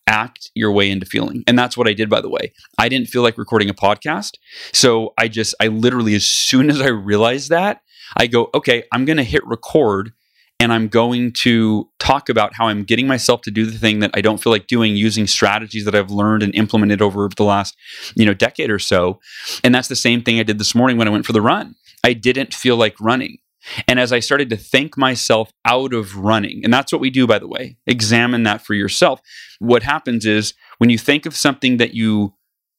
Act 0.08 0.52
your 0.56 0.72
way 0.72 0.90
into 0.90 1.06
feeling. 1.06 1.44
And 1.48 1.58
that's 1.58 1.75
what 1.75 1.88
I 1.88 1.94
did, 1.94 2.10
by 2.10 2.22
the 2.22 2.30
way. 2.30 2.54
I 2.78 2.90
didn't 2.90 3.10
feel 3.10 3.22
like 3.22 3.38
recording 3.38 3.70
a 3.70 3.74
podcast. 3.74 4.32
So 4.74 5.14
I 5.18 5.28
just, 5.28 5.56
I 5.60 5.68
literally, 5.68 6.16
as 6.16 6.25
soon 6.25 6.70
as 6.70 6.80
I 6.80 6.88
realized 6.88 7.50
that, 7.50 7.82
I 8.16 8.28
go, 8.28 8.50
okay, 8.54 8.84
I'm 8.92 9.06
going 9.06 9.18
to 9.18 9.24
hit 9.24 9.46
record 9.46 10.14
and 10.60 10.72
I'm 10.72 10.88
going 10.88 11.34
to 11.34 11.90
talk 12.00 12.30
about 12.30 12.54
how 12.54 12.68
I'm 12.68 12.84
getting 12.84 13.08
myself 13.08 13.42
to 13.42 13.52
do 13.52 13.66
the 13.66 13.78
thing 13.78 14.00
that 14.00 14.12
I 14.14 14.22
don't 14.22 14.42
feel 14.42 14.54
like 14.54 14.68
doing 14.68 14.96
using 14.96 15.28
strategies 15.28 15.84
that 15.84 15.96
I've 15.96 16.12
learned 16.12 16.44
and 16.44 16.56
implemented 16.56 17.02
over 17.02 17.28
the 17.36 17.44
last, 17.44 17.75
you 18.16 18.25
know, 18.25 18.34
decade 18.34 18.70
or 18.70 18.80
so. 18.80 19.20
And 19.64 19.75
that's 19.75 19.90
the 19.90 19.98
same 19.98 20.22
thing 20.22 20.40
I 20.40 20.44
did 20.44 20.60
this 20.60 20.74
morning 20.74 20.98
when 20.98 21.10
I 21.10 21.12
went 21.12 21.25
for 21.25 21.34
the 21.34 21.42
run. 21.42 21.75
I 22.06 22.14
didn't 22.14 22.54
feel 22.54 22.78
like 22.78 22.96
running. 23.02 23.40
And 23.88 24.00
as 24.00 24.14
I 24.14 24.20
started 24.20 24.52
to 24.52 24.58
think 24.58 24.96
myself 24.96 25.50
out 25.66 25.92
of 25.92 26.16
running, 26.16 26.64
and 26.64 26.72
that's 26.72 26.92
what 26.92 27.02
we 27.02 27.10
do, 27.10 27.26
by 27.26 27.40
the 27.40 27.48
way, 27.48 27.78
examine 27.88 28.44
that 28.44 28.62
for 28.62 28.76
yourself. 28.76 29.22
What 29.58 29.82
happens 29.82 30.24
is 30.24 30.54
when 30.78 30.92
you 30.92 31.00
think 31.00 31.26
of 31.26 31.36
something 31.36 31.78
that 31.78 31.96
you 31.96 32.36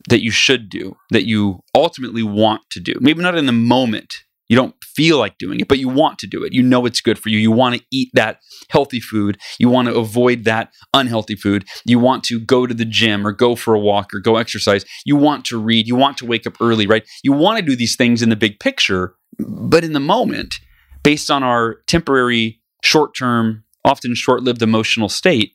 that 0.09 0.23
you 0.23 0.31
should 0.31 0.69
do, 0.69 0.97
that 1.11 1.27
you 1.27 1.65
ultimately 1.75 2.23
want 2.23 2.63
to 2.71 2.79
do, 2.79 2.95
maybe 3.01 3.21
not 3.21 3.37
in 3.37 3.47
the 3.47 3.53
moment, 3.53 4.23
you 4.49 4.57
don't 4.57 4.75
feel 4.83 5.19
like 5.19 5.39
doing 5.39 5.61
it, 5.61 5.69
but 5.69 5.79
you 5.79 5.89
want 5.89 6.19
to 6.21 6.27
do 6.27 6.45
it. 6.45 6.53
You 6.53 6.63
know 6.63 6.87
it's 6.87 7.01
good 7.01 7.19
for 7.19 7.29
you. 7.29 7.39
You 7.39 7.51
want 7.51 7.77
to 7.77 7.83
eat 7.91 8.11
that 8.15 8.41
healthy 8.71 9.01
food. 9.01 9.39
You 9.59 9.69
want 9.69 9.89
to 9.89 9.95
avoid 9.97 10.45
that 10.45 10.73
unhealthy 10.95 11.37
food. 11.37 11.65
You 11.85 11.99
want 11.99 12.25
to 12.25 12.41
go 12.41 12.67
to 12.67 12.75
the 12.75 12.85
gym 12.85 13.27
or 13.27 13.33
go 13.33 13.57
for 13.57 13.75
a 13.75 13.81
walk 13.81 14.15
or 14.15 14.21
go 14.21 14.37
exercise. 14.37 14.85
You 15.05 15.17
want 15.17 15.45
to 15.47 15.61
read. 15.61 15.87
You 15.87 15.97
want 15.97 16.19
to 16.19 16.27
wake 16.27 16.47
up 16.47 16.61
early, 16.61 16.87
right? 16.87 17.07
You 17.23 17.33
want 17.33 17.59
to 17.59 17.65
do 17.65 17.77
these 17.77 17.97
things 17.97 18.23
in 18.23 18.29
the 18.29 18.37
big 18.37 18.61
picture, 18.61 19.15
but 19.39 19.85
in 19.85 19.93
the 19.93 20.01
moment, 20.01 20.57
based 21.03 21.31
on 21.31 21.43
our 21.43 21.77
temporary, 21.87 22.61
short 22.83 23.17
term, 23.17 23.65
often 23.85 24.15
short 24.15 24.43
lived 24.43 24.63
emotional 24.63 25.09
state, 25.09 25.53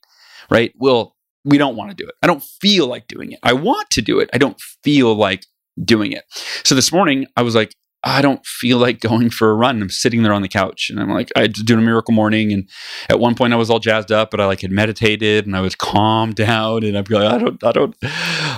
right? 0.50 0.74
Well, 0.78 1.16
we 1.44 1.58
don't 1.58 1.76
want 1.76 1.90
to 1.90 1.96
do 1.96 2.08
it. 2.08 2.16
I 2.22 2.28
don't 2.28 2.44
feel 2.44 2.88
like 2.88 3.08
doing 3.08 3.32
it. 3.32 3.40
I 3.44 3.54
want 3.54 3.90
to 3.92 4.02
do 4.02 4.20
it. 4.20 4.30
I 4.34 4.38
don't 4.38 4.60
feel 4.84 5.16
like 5.16 5.46
doing 5.84 6.12
it. 6.12 6.24
So 6.64 6.76
this 6.76 6.92
morning, 6.92 7.28
I 7.36 7.42
was 7.42 7.56
like, 7.56 7.76
I 8.04 8.22
don't 8.22 8.44
feel 8.46 8.78
like 8.78 9.00
going 9.00 9.30
for 9.30 9.52
a 9.52 9.54
run. 9.54 9.82
I'm 9.82 9.90
sitting 9.90 10.24
there 10.24 10.34
on 10.34 10.42
the 10.42 10.48
couch 10.48 10.90
and 10.90 11.00
I'm 11.00 11.10
like, 11.10 11.32
I 11.36 11.42
was 11.42 11.50
doing 11.64 11.80
a 11.80 11.84
miracle 11.84 12.14
morning. 12.14 12.52
And 12.52 12.68
at 13.10 13.20
one 13.20 13.36
point 13.36 13.54
I 13.54 13.58
was 13.58 13.70
all 13.70 13.80
jazzed 13.80 14.12
up, 14.12 14.32
but 14.32 14.42
I 14.42 14.46
like 14.46 14.62
had 14.62 14.72
meditated 14.72 15.46
and 15.46 15.56
I 15.56 15.62
was 15.62 15.76
calmed 15.76 16.36
down 16.36 16.84
and 16.84 16.98
I'm 16.98 17.06
like, 17.10 17.32
I 17.32 17.38
don't, 17.38 17.64
I 17.64 17.72
don't, 17.72 17.96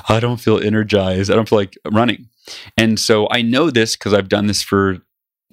I 0.10 0.20
don't 0.22 0.40
feel 0.40 0.60
energized. 0.60 1.30
I 1.30 1.36
don't 1.36 1.50
feel 1.50 1.60
like 1.60 1.78
running. 1.92 2.30
And 2.78 3.00
so 3.00 3.28
I 3.32 3.42
know 3.42 3.70
this 3.70 3.96
because 3.96 4.14
I've 4.14 4.30
done 4.30 4.48
this 4.48 4.62
for 4.62 5.00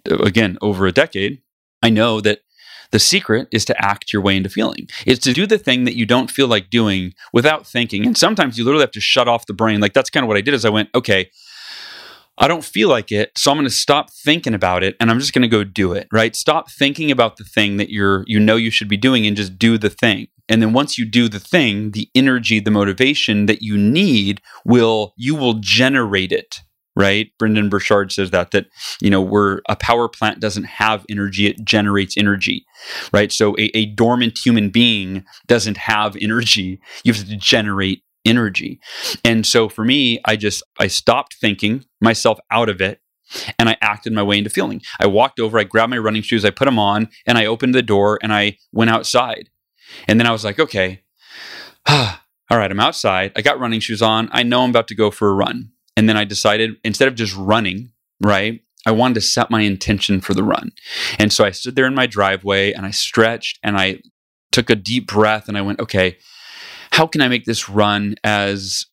uh, 0.09 0.19
again, 0.19 0.59
over 0.63 0.87
a 0.87 0.93
decade, 0.93 1.43
I 1.83 1.91
know 1.91 2.21
that 2.21 2.41
the 2.91 2.99
secret 2.99 3.49
is 3.53 3.65
to 3.67 3.85
act 3.85 4.13
your 4.13 4.23
way 4.23 4.37
into 4.37 4.49
feeling. 4.49 4.89
It's 5.07 5.23
to 5.25 5.33
do 5.33 5.47
the 5.47 5.59
thing 5.59 5.85
that 5.85 5.97
you 5.97 6.07
don't 6.07 6.31
feel 6.31 6.49
like 6.49 6.71
doing 6.71 7.15
without 7.33 7.67
thinking. 7.67 8.05
And 8.05 8.17
sometimes 8.17 8.59
you 8.59 8.65
literally 8.65 8.83
have 8.83 8.91
to 8.93 9.01
shut 9.01 9.29
off 9.29 9.47
the 9.47 9.53
brain. 9.53 9.81
Like 9.81 9.93
that's 9.93 10.11
kind 10.11 10.25
of 10.25 10.29
what 10.29 10.37
I 10.37 10.41
did 10.41 10.55
is 10.55 10.65
I 10.65 10.71
went, 10.71 10.89
okay, 10.95 11.31
I 12.41 12.49
don't 12.49 12.65
feel 12.65 12.89
like 12.89 13.13
it, 13.13 13.31
so 13.37 13.51
I'm 13.51 13.59
going 13.59 13.67
to 13.67 13.71
stop 13.71 14.11
thinking 14.11 14.55
about 14.55 14.83
it 14.83 14.97
and 14.99 15.11
I'm 15.11 15.21
just 15.21 15.35
going 15.35 15.43
to 15.43 15.49
go 15.49 15.63
do 15.63 15.93
it, 15.93 16.09
right? 16.11 16.35
Stop 16.35 16.71
thinking 16.71 17.11
about 17.11 17.37
the 17.37 17.45
thing 17.45 17.77
that 17.77 17.91
you're 17.91 18.25
you 18.27 18.41
know 18.41 18.57
you 18.57 18.71
should 18.71 18.89
be 18.89 18.97
doing 18.97 19.27
and 19.27 19.37
just 19.37 19.59
do 19.59 19.77
the 19.77 19.91
thing. 19.91 20.29
And 20.49 20.61
then 20.61 20.73
once 20.73 20.99
you 20.99 21.05
do 21.05 21.29
the 21.29 21.39
thing, 21.39 21.93
the 21.93 22.09
energy, 22.15 22.59
the 22.59 22.71
motivation 22.73 23.47
that 23.47 23.63
you 23.63 23.77
need 23.77 24.41
will 24.65 25.13
you 25.17 25.35
will 25.37 25.55
generate 25.61 26.33
it 26.33 26.61
right? 26.97 27.31
Brendon 27.39 27.69
Burchard 27.69 28.13
says 28.13 28.31
that 28.31 28.51
that 28.51 28.67
you 29.01 29.11
know 29.11 29.21
we're 29.21 29.61
a 29.69 29.77
power 29.77 30.09
plant 30.09 30.41
doesn't 30.41 30.65
have 30.65 31.07
energy, 31.09 31.47
it 31.47 31.65
generates 31.65 32.17
energy, 32.17 32.67
right? 33.13 33.33
So 33.33 33.57
a, 33.59 33.71
a 33.77 33.87
dormant 33.87 34.39
human 34.39 34.71
being 34.71 35.25
doesn't 35.47 35.77
have 35.77 36.17
energy. 36.21 36.81
You 37.05 37.13
have 37.13 37.25
to 37.27 37.37
generate 37.37 38.03
energy. 38.25 38.81
And 39.25 39.47
so 39.47 39.69
for 39.69 39.85
me, 39.85 40.21
I 40.25 40.37
just 40.37 40.63
I 40.79 40.87
stopped 40.87 41.35
thinking 41.41 41.85
myself 42.01 42.39
out 42.51 42.69
of 42.69 42.81
it 42.81 43.01
and 43.59 43.69
I 43.69 43.77
acted 43.81 44.13
my 44.13 44.23
way 44.23 44.39
into 44.39 44.51
feeling. 44.51 44.83
I 44.99 45.07
walked 45.07 45.41
over, 45.41 45.59
I 45.59 45.65
grabbed 45.65 45.91
my 45.91 45.99
running 45.99 46.23
shoes, 46.23 46.45
I 46.45 46.51
put 46.51 46.65
them 46.65 46.79
on, 46.79 47.09
and 47.27 47.39
I 47.39 47.47
opened 47.47 47.75
the 47.75 47.83
door 47.83 48.19
and 48.23 48.33
I 48.33 48.59
went 48.73 48.91
outside. 48.91 49.51
And 50.09 50.19
then 50.19 50.27
I 50.27 50.33
was 50.33 50.45
like, 50.45 50.59
okay, 50.59 51.03
all 51.89 52.19
right, 52.51 52.71
I'm 52.71 52.81
outside. 52.81 53.33
I 53.37 53.43
got 53.43 53.61
running 53.61 53.81
shoes 53.81 54.03
on. 54.03 54.29
I 54.33 54.43
know 54.43 54.63
I'm 54.63 54.71
about 54.71 54.89
to 54.89 54.95
go 54.95 55.11
for 55.11 55.29
a 55.29 55.35
run. 55.35 55.71
And 55.97 56.09
then 56.09 56.17
I 56.17 56.25
decided 56.25 56.77
instead 56.85 57.09
of 57.09 57.15
just 57.15 57.37
running, 57.37 57.93
right? 58.21 58.61
I 58.87 58.93
wanted 58.93 59.15
to 59.15 59.21
set 59.21 59.51
my 59.51 59.61
intention 59.61 60.21
for 60.21 60.35
the 60.35 60.43
run. 60.43 60.73
And 61.19 61.33
so 61.33 61.45
I 61.45 61.51
stood 61.51 61.77
there 61.77 61.87
in 61.87 61.95
my 61.95 62.07
driveway 62.07 62.73
and 62.73 62.87
I 62.87 62.91
stretched 62.91 63.59
and 63.63 63.77
I 63.77 64.01
took 64.53 64.71
a 64.71 64.77
deep 64.77 65.07
breath 65.07 65.49
and 65.49 65.59
I 65.59 65.63
went, 65.63 65.81
okay, 65.81 66.17
how 66.93 67.07
can 67.07 67.21
I 67.21 67.29
make 67.29 67.45
this 67.45 67.69
run 67.69 68.17
as 68.25 68.87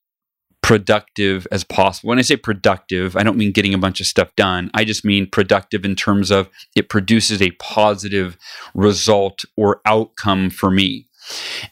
productive 0.61 1.47
as 1.51 1.63
possible? 1.63 2.09
When 2.09 2.19
I 2.19 2.23
say 2.23 2.35
productive, 2.35 3.15
I 3.15 3.23
don't 3.23 3.37
mean 3.37 3.51
getting 3.51 3.73
a 3.73 3.77
bunch 3.77 4.01
of 4.01 4.07
stuff 4.07 4.35
done. 4.35 4.69
I 4.73 4.83
just 4.83 5.05
mean 5.05 5.29
productive 5.29 5.85
in 5.85 5.95
terms 5.95 6.31
of 6.31 6.49
it 6.75 6.89
produces 6.89 7.41
a 7.41 7.51
positive 7.51 8.37
result 8.73 9.45
or 9.55 9.81
outcome 9.85 10.49
for 10.49 10.69
me. 10.69 11.07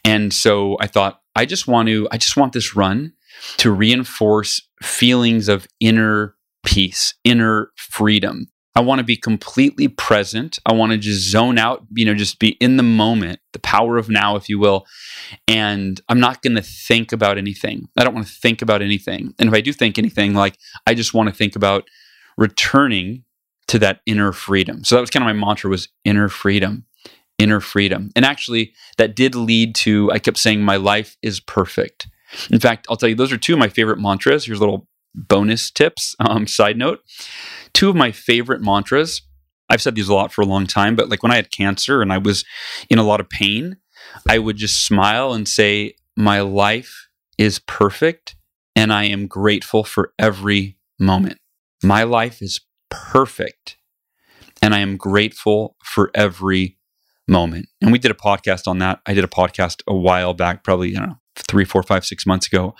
And 0.04 0.32
so 0.32 0.76
I 0.80 0.86
thought, 0.86 1.20
I 1.34 1.44
just 1.44 1.68
want 1.68 1.88
to, 1.88 2.08
I 2.10 2.16
just 2.16 2.36
want 2.36 2.52
this 2.52 2.74
run 2.74 3.12
to 3.58 3.70
reinforce 3.70 4.62
feelings 4.82 5.48
of 5.48 5.66
inner 5.80 6.34
peace, 6.64 7.14
inner 7.24 7.70
freedom. 7.76 8.48
I 8.76 8.80
want 8.80 8.98
to 8.98 9.04
be 9.04 9.16
completely 9.16 9.88
present. 9.88 10.58
I 10.66 10.74
want 10.74 10.92
to 10.92 10.98
just 10.98 11.30
zone 11.30 11.56
out, 11.56 11.86
you 11.94 12.04
know, 12.04 12.14
just 12.14 12.38
be 12.38 12.50
in 12.60 12.76
the 12.76 12.82
moment, 12.82 13.40
the 13.54 13.58
power 13.58 13.96
of 13.96 14.10
now, 14.10 14.36
if 14.36 14.50
you 14.50 14.58
will. 14.58 14.84
And 15.48 15.98
I'm 16.10 16.20
not 16.20 16.42
going 16.42 16.56
to 16.56 16.62
think 16.62 17.10
about 17.10 17.38
anything. 17.38 17.88
I 17.96 18.04
don't 18.04 18.14
want 18.14 18.26
to 18.26 18.32
think 18.34 18.60
about 18.60 18.82
anything. 18.82 19.32
And 19.38 19.48
if 19.48 19.54
I 19.54 19.62
do 19.62 19.72
think 19.72 19.96
anything, 19.96 20.34
like 20.34 20.58
I 20.86 20.92
just 20.92 21.14
want 21.14 21.30
to 21.30 21.34
think 21.34 21.56
about 21.56 21.88
returning 22.36 23.24
to 23.68 23.78
that 23.78 24.00
inner 24.04 24.30
freedom. 24.32 24.84
So 24.84 24.94
that 24.94 25.00
was 25.00 25.10
kind 25.10 25.22
of 25.22 25.34
my 25.34 25.46
mantra 25.46 25.70
was 25.70 25.88
inner 26.04 26.28
freedom, 26.28 26.84
inner 27.38 27.60
freedom. 27.60 28.10
And 28.14 28.26
actually 28.26 28.74
that 28.98 29.16
did 29.16 29.34
lead 29.34 29.74
to 29.76 30.12
I 30.12 30.18
kept 30.18 30.36
saying 30.36 30.60
my 30.60 30.76
life 30.76 31.16
is 31.22 31.40
perfect. 31.40 32.08
In 32.50 32.60
fact, 32.60 32.86
I'll 32.90 32.98
tell 32.98 33.08
you, 33.08 33.14
those 33.14 33.32
are 33.32 33.38
two 33.38 33.54
of 33.54 33.58
my 33.58 33.68
favorite 33.68 33.98
mantras. 33.98 34.44
Here's 34.44 34.60
little 34.60 34.86
bonus 35.14 35.70
tips. 35.70 36.14
Um, 36.20 36.46
side 36.46 36.76
note 36.76 37.00
two 37.76 37.90
of 37.90 37.94
my 37.94 38.10
favorite 38.10 38.62
mantras. 38.62 39.20
I've 39.68 39.82
said 39.82 39.94
these 39.94 40.08
a 40.08 40.14
lot 40.14 40.32
for 40.32 40.40
a 40.40 40.46
long 40.46 40.66
time, 40.66 40.96
but 40.96 41.10
like 41.10 41.22
when 41.22 41.30
I 41.30 41.36
had 41.36 41.50
cancer 41.50 42.00
and 42.00 42.10
I 42.10 42.16
was 42.16 42.42
in 42.88 42.98
a 42.98 43.02
lot 43.02 43.20
of 43.20 43.28
pain, 43.28 43.76
I 44.26 44.38
would 44.38 44.56
just 44.56 44.86
smile 44.86 45.34
and 45.34 45.46
say, 45.46 45.94
My 46.16 46.40
life 46.40 47.08
is 47.36 47.58
perfect 47.58 48.34
and 48.74 48.92
I 48.92 49.04
am 49.04 49.26
grateful 49.26 49.84
for 49.84 50.14
every 50.18 50.78
moment. 50.98 51.38
My 51.82 52.04
life 52.04 52.40
is 52.40 52.62
perfect 52.88 53.76
and 54.62 54.74
I 54.74 54.78
am 54.78 54.96
grateful 54.96 55.76
for 55.84 56.10
every 56.14 56.78
moment. 57.28 57.68
And 57.80 57.92
we 57.92 57.98
did 57.98 58.10
a 58.10 58.14
podcast 58.14 58.68
on 58.68 58.78
that. 58.78 59.00
I 59.06 59.14
did 59.14 59.24
a 59.24 59.28
podcast 59.28 59.82
a 59.86 59.94
while 59.94 60.34
back, 60.34 60.64
probably, 60.64 60.92
don't 60.92 61.08
know, 61.08 61.18
three, 61.48 61.64
four, 61.64 61.82
five, 61.82 62.04
six 62.04 62.26
months 62.26 62.46
ago 62.46 62.74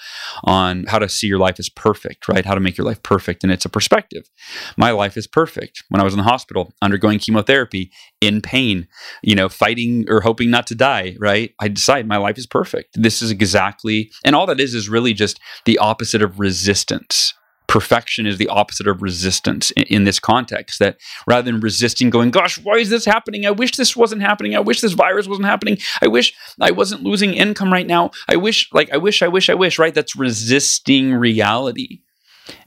on 0.44 0.84
how 0.84 0.98
to 0.98 1.08
see 1.08 1.26
your 1.26 1.38
life 1.38 1.56
as 1.58 1.68
perfect, 1.68 2.28
right? 2.28 2.44
How 2.44 2.54
to 2.54 2.60
make 2.60 2.78
your 2.78 2.86
life 2.86 3.02
perfect. 3.02 3.42
And 3.42 3.52
it's 3.52 3.64
a 3.64 3.68
perspective. 3.68 4.30
My 4.76 4.90
life 4.90 5.16
is 5.16 5.26
perfect. 5.26 5.84
When 5.88 6.00
I 6.00 6.04
was 6.04 6.14
in 6.14 6.18
the 6.18 6.24
hospital, 6.24 6.72
undergoing 6.80 7.18
chemotherapy, 7.18 7.90
in 8.20 8.40
pain, 8.40 8.88
you 9.22 9.34
know, 9.34 9.48
fighting 9.48 10.06
or 10.08 10.20
hoping 10.20 10.50
not 10.50 10.66
to 10.68 10.74
die, 10.74 11.16
right? 11.18 11.52
I 11.60 11.68
decide 11.68 12.06
my 12.06 12.16
life 12.16 12.38
is 12.38 12.46
perfect. 12.46 13.00
This 13.00 13.22
is 13.22 13.30
exactly, 13.30 14.10
and 14.24 14.34
all 14.34 14.46
that 14.46 14.60
is 14.60 14.74
is 14.74 14.88
really 14.88 15.12
just 15.12 15.38
the 15.64 15.78
opposite 15.78 16.22
of 16.22 16.40
resistance, 16.40 17.34
perfection 17.66 18.26
is 18.26 18.38
the 18.38 18.48
opposite 18.48 18.86
of 18.86 19.02
resistance 19.02 19.70
in, 19.72 19.82
in, 19.84 20.04
this 20.04 20.18
context. 20.18 20.78
That 20.78 20.98
rather 21.26 21.50
than 21.50 21.60
resisting, 21.60 22.10
going, 22.10 22.30
gosh, 22.30 22.58
why 22.58 22.78
is 22.78 22.90
this 22.90 23.04
happening? 23.04 23.46
I 23.46 23.50
wish 23.50 23.76
this 23.76 23.96
wasn't 23.96 24.22
happening. 24.22 24.54
I 24.54 24.60
wish 24.60 24.80
this 24.80 24.92
virus 24.92 25.26
wasn't 25.26 25.46
happening. 25.46 25.78
I 26.00 26.06
wish 26.06 26.34
I 26.60 26.70
wasn't 26.70 27.02
losing 27.02 27.34
income 27.34 27.72
right 27.72 27.86
now. 27.86 28.10
I 28.28 28.36
wish, 28.36 28.68
like, 28.72 28.92
I 28.92 28.96
wish, 28.96 29.22
I 29.22 29.28
wish, 29.28 29.48
I 29.48 29.54
wish, 29.54 29.78
right? 29.78 29.94
That's 29.94 30.16
resisting 30.16 31.14
reality. 31.14 32.00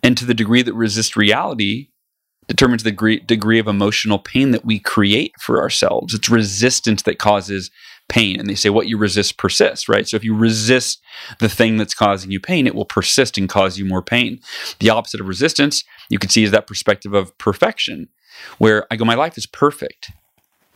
And 0.03 0.17
to 0.17 0.25
the 0.25 0.33
degree 0.33 0.61
that 0.61 0.73
resist 0.73 1.15
reality 1.15 1.89
determines 2.47 2.83
the 2.83 2.91
degree, 2.91 3.19
degree 3.19 3.59
of 3.59 3.67
emotional 3.67 4.19
pain 4.19 4.51
that 4.51 4.65
we 4.65 4.79
create 4.79 5.33
for 5.39 5.61
ourselves. 5.61 6.13
It's 6.13 6.29
resistance 6.29 7.03
that 7.03 7.19
causes 7.19 7.69
pain. 8.09 8.39
And 8.39 8.49
they 8.49 8.55
say 8.55 8.69
what 8.69 8.87
you 8.87 8.97
resist 8.97 9.37
persists, 9.37 9.87
right? 9.87 10.07
So 10.07 10.17
if 10.17 10.23
you 10.23 10.35
resist 10.35 11.01
the 11.39 11.49
thing 11.49 11.77
that's 11.77 11.93
causing 11.93 12.31
you 12.31 12.39
pain, 12.39 12.67
it 12.67 12.75
will 12.75 12.85
persist 12.85 13.37
and 13.37 13.47
cause 13.47 13.77
you 13.77 13.85
more 13.85 14.01
pain. 14.01 14.39
The 14.79 14.89
opposite 14.89 15.21
of 15.21 15.27
resistance, 15.27 15.83
you 16.09 16.19
can 16.19 16.29
see 16.29 16.43
is 16.43 16.51
that 16.51 16.67
perspective 16.67 17.13
of 17.13 17.37
perfection, 17.37 18.09
where 18.57 18.85
I 18.91 18.95
go, 18.95 19.05
my 19.05 19.15
life 19.15 19.37
is 19.37 19.45
perfect. 19.45 20.11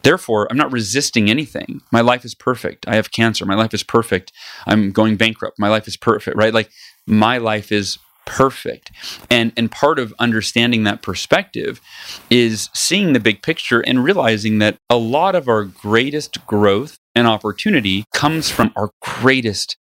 Therefore, 0.03 0.47
I'm 0.51 0.57
not 0.57 0.71
resisting 0.71 1.29
anything. 1.29 1.81
My 1.91 2.01
life 2.01 2.25
is 2.25 2.35
perfect. 2.35 2.87
I 2.87 2.95
have 2.95 3.11
cancer. 3.11 3.45
My 3.45 3.55
life 3.55 3.73
is 3.73 3.83
perfect. 3.83 4.33
I'm 4.67 4.91
going 4.91 5.15
bankrupt. 5.15 5.57
My 5.57 5.69
life 5.69 5.87
is 5.87 5.97
perfect, 5.97 6.37
right? 6.37 6.53
Like 6.53 6.69
my 7.07 7.37
life 7.37 7.71
is 7.71 7.97
perfect. 8.25 8.91
And 9.29 9.51
and 9.57 9.71
part 9.71 9.99
of 9.99 10.13
understanding 10.19 10.83
that 10.83 11.01
perspective 11.01 11.81
is 12.29 12.69
seeing 12.73 13.13
the 13.13 13.19
big 13.19 13.41
picture 13.41 13.81
and 13.81 14.03
realizing 14.03 14.59
that 14.59 14.77
a 14.89 14.97
lot 14.97 15.35
of 15.35 15.47
our 15.47 15.63
greatest 15.63 16.45
growth 16.45 16.97
and 17.15 17.27
opportunity 17.27 18.05
comes 18.13 18.49
from 18.49 18.71
our 18.75 18.91
greatest 19.01 19.77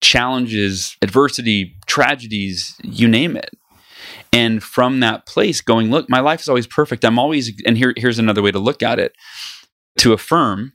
challenges, 0.00 0.96
adversity, 1.02 1.76
tragedies, 1.86 2.76
you 2.82 3.08
name 3.08 3.36
it. 3.36 3.50
And 4.32 4.62
from 4.62 5.00
that 5.00 5.26
place 5.26 5.60
going, 5.60 5.90
look, 5.90 6.10
my 6.10 6.20
life 6.20 6.40
is 6.40 6.48
always 6.48 6.66
perfect. 6.66 7.04
I'm 7.04 7.18
always 7.18 7.52
and 7.64 7.78
here 7.78 7.94
here's 7.96 8.18
another 8.18 8.42
way 8.42 8.50
to 8.50 8.58
look 8.58 8.82
at 8.82 8.98
it. 8.98 9.14
To 9.98 10.12
affirm, 10.12 10.72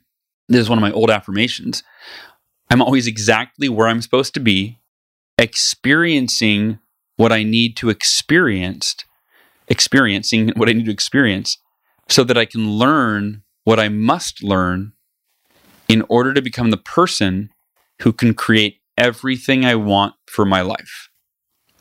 this 0.48 0.60
is 0.60 0.68
one 0.68 0.78
of 0.78 0.82
my 0.82 0.92
old 0.92 1.10
affirmations. 1.10 1.82
I'm 2.70 2.80
always 2.80 3.06
exactly 3.06 3.68
where 3.68 3.86
I'm 3.86 4.00
supposed 4.00 4.32
to 4.34 4.40
be, 4.40 4.78
experiencing 5.36 6.78
what 7.16 7.32
I 7.32 7.42
need 7.42 7.76
to 7.78 7.90
experience, 7.90 8.96
experiencing 9.68 10.52
what 10.56 10.68
I 10.68 10.72
need 10.72 10.86
to 10.86 10.92
experience, 10.92 11.58
so 12.08 12.24
that 12.24 12.38
I 12.38 12.46
can 12.46 12.70
learn 12.70 13.42
what 13.64 13.78
I 13.78 13.88
must 13.88 14.42
learn 14.42 14.92
in 15.90 16.04
order 16.08 16.32
to 16.32 16.40
become 16.40 16.70
the 16.70 16.76
person 16.76 17.50
who 18.02 18.12
can 18.12 18.32
create 18.32 18.80
everything 18.96 19.64
I 19.64 19.74
want 19.74 20.14
for 20.28 20.44
my 20.44 20.60
life. 20.60 21.08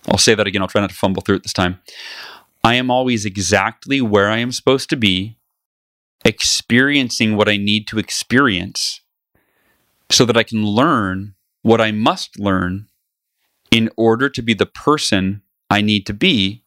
I'll 0.07 0.17
say 0.17 0.33
that 0.33 0.47
again. 0.47 0.63
I'll 0.63 0.67
try 0.67 0.81
not 0.81 0.89
to 0.89 0.95
fumble 0.95 1.21
through 1.21 1.35
it 1.35 1.43
this 1.43 1.53
time. 1.53 1.79
I 2.63 2.73
am 2.73 2.89
always 2.89 3.23
exactly 3.23 4.01
where 4.01 4.29
I 4.29 4.37
am 4.37 4.51
supposed 4.51 4.89
to 4.89 4.97
be, 4.97 5.37
experiencing 6.25 7.37
what 7.37 7.47
I 7.47 7.57
need 7.57 7.87
to 7.89 7.99
experience 7.99 9.01
so 10.09 10.25
that 10.25 10.35
I 10.35 10.41
can 10.41 10.65
learn 10.65 11.35
what 11.61 11.79
I 11.79 11.91
must 11.91 12.39
learn 12.39 12.87
in 13.69 13.91
order 13.95 14.27
to 14.27 14.41
be 14.41 14.55
the 14.55 14.65
person 14.65 15.43
I 15.69 15.81
need 15.81 16.07
to 16.07 16.13
be 16.13 16.63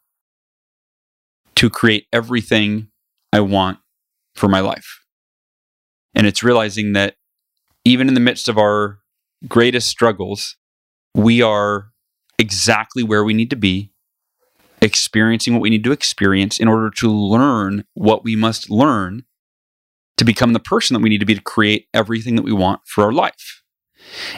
to 1.57 1.69
create 1.69 2.07
everything 2.13 2.93
I 3.33 3.41
want 3.41 3.79
for 4.37 4.47
my 4.47 4.61
life. 4.61 5.01
And 6.15 6.25
it's 6.25 6.45
realizing 6.45 6.93
that 6.93 7.17
even 7.85 8.09
in 8.09 8.15
the 8.15 8.21
midst 8.21 8.49
of 8.49 8.59
our 8.59 9.01
greatest 9.49 9.89
struggles, 9.89 10.57
we 11.15 11.43
are 11.43 11.91
exactly 12.39 13.03
where 13.03 13.25
we 13.25 13.35
need 13.35 13.51
to 13.51 13.57
be, 13.57 13.93
experiencing 14.81 15.53
what 15.53 15.63
we 15.63 15.71
need 15.71 15.85
to 15.85 15.93
experience 15.93 16.59
in 16.59 16.69
order 16.69 16.91
to 16.91 17.11
learn 17.11 17.85
what 17.95 18.25
we 18.25 18.37
must 18.37 18.71
learn 18.71 19.25
to 20.17 20.25
become 20.25 20.53
the 20.53 20.61
person 20.61 20.95
that 20.95 21.03
we 21.03 21.09
need 21.09 21.21
to 21.21 21.27
be 21.27 21.35
to 21.35 21.41
create 21.41 21.87
everything 21.95 22.37
that 22.37 22.43
we 22.43 22.53
want 22.53 22.81
for 22.87 23.05
our 23.05 23.13
life. 23.13 23.63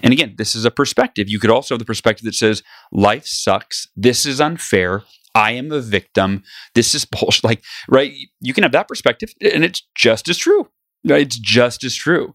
And 0.02 0.12
again, 0.12 0.34
this 0.36 0.54
is 0.54 0.64
a 0.64 0.70
perspective. 0.70 1.28
You 1.28 1.38
could 1.38 1.50
also 1.50 1.74
have 1.74 1.78
the 1.78 1.84
perspective 1.84 2.24
that 2.24 2.34
says, 2.34 2.62
life 2.92 3.26
sucks. 3.26 3.88
This 3.96 4.26
is 4.26 4.40
unfair. 4.40 5.02
I 5.34 5.52
am 5.52 5.72
a 5.72 5.80
victim. 5.80 6.42
This 6.74 6.94
is 6.94 7.04
bullshit. 7.20 7.44
Like, 7.44 7.62
right? 7.88 8.12
You 8.40 8.54
can 8.54 8.62
have 8.62 8.72
that 8.72 8.88
perspective, 8.88 9.32
and 9.40 9.64
it's 9.64 9.82
just 9.94 10.28
as 10.28 10.38
true. 10.38 10.68
It's 11.04 11.38
just 11.38 11.84
as 11.84 11.94
true. 11.94 12.34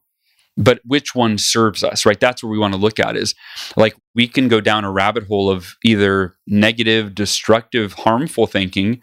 But 0.61 0.81
which 0.83 1.15
one 1.15 1.37
serves 1.37 1.85
us, 1.85 2.05
right? 2.05 2.19
That's 2.19 2.43
where 2.43 2.51
we 2.51 2.59
want 2.59 2.73
to 2.73 2.79
look 2.79 2.99
at 2.99 3.15
is 3.15 3.33
like 3.77 3.95
we 4.13 4.27
can 4.27 4.49
go 4.49 4.59
down 4.59 4.83
a 4.83 4.91
rabbit 4.91 5.23
hole 5.23 5.49
of 5.49 5.75
either 5.85 6.35
negative, 6.47 7.15
destructive, 7.15 7.93
harmful 7.93 8.45
thinking, 8.45 9.01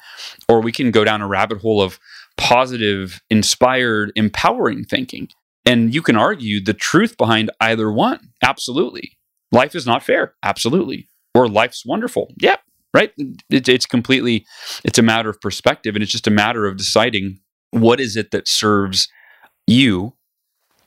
or 0.50 0.60
we 0.60 0.70
can 0.70 0.90
go 0.90 1.02
down 1.02 1.22
a 1.22 1.26
rabbit 1.26 1.58
hole 1.58 1.80
of 1.80 1.98
positive, 2.36 3.22
inspired, 3.30 4.12
empowering 4.16 4.84
thinking. 4.84 5.28
And 5.64 5.94
you 5.94 6.02
can 6.02 6.16
argue 6.16 6.62
the 6.62 6.74
truth 6.74 7.16
behind 7.16 7.50
either 7.60 7.90
one. 7.90 8.28
Absolutely. 8.42 9.16
Life 9.50 9.74
is 9.74 9.86
not 9.86 10.02
fair. 10.02 10.34
Absolutely. 10.42 11.08
Or 11.34 11.48
life's 11.48 11.84
wonderful. 11.86 12.34
Yep. 12.38 12.60
Right. 12.92 13.12
It, 13.50 13.68
it's 13.68 13.86
completely, 13.86 14.44
it's 14.84 14.98
a 14.98 15.02
matter 15.02 15.30
of 15.30 15.40
perspective. 15.40 15.96
And 15.96 16.02
it's 16.02 16.12
just 16.12 16.26
a 16.26 16.30
matter 16.30 16.66
of 16.66 16.76
deciding 16.76 17.40
what 17.70 17.98
is 17.98 18.16
it 18.16 18.30
that 18.30 18.46
serves 18.46 19.08
you 19.66 20.15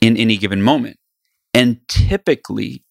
in 0.01 0.17
any 0.17 0.37
given 0.37 0.61
moment. 0.61 0.97
And 1.53 1.79
typically, 1.87 2.83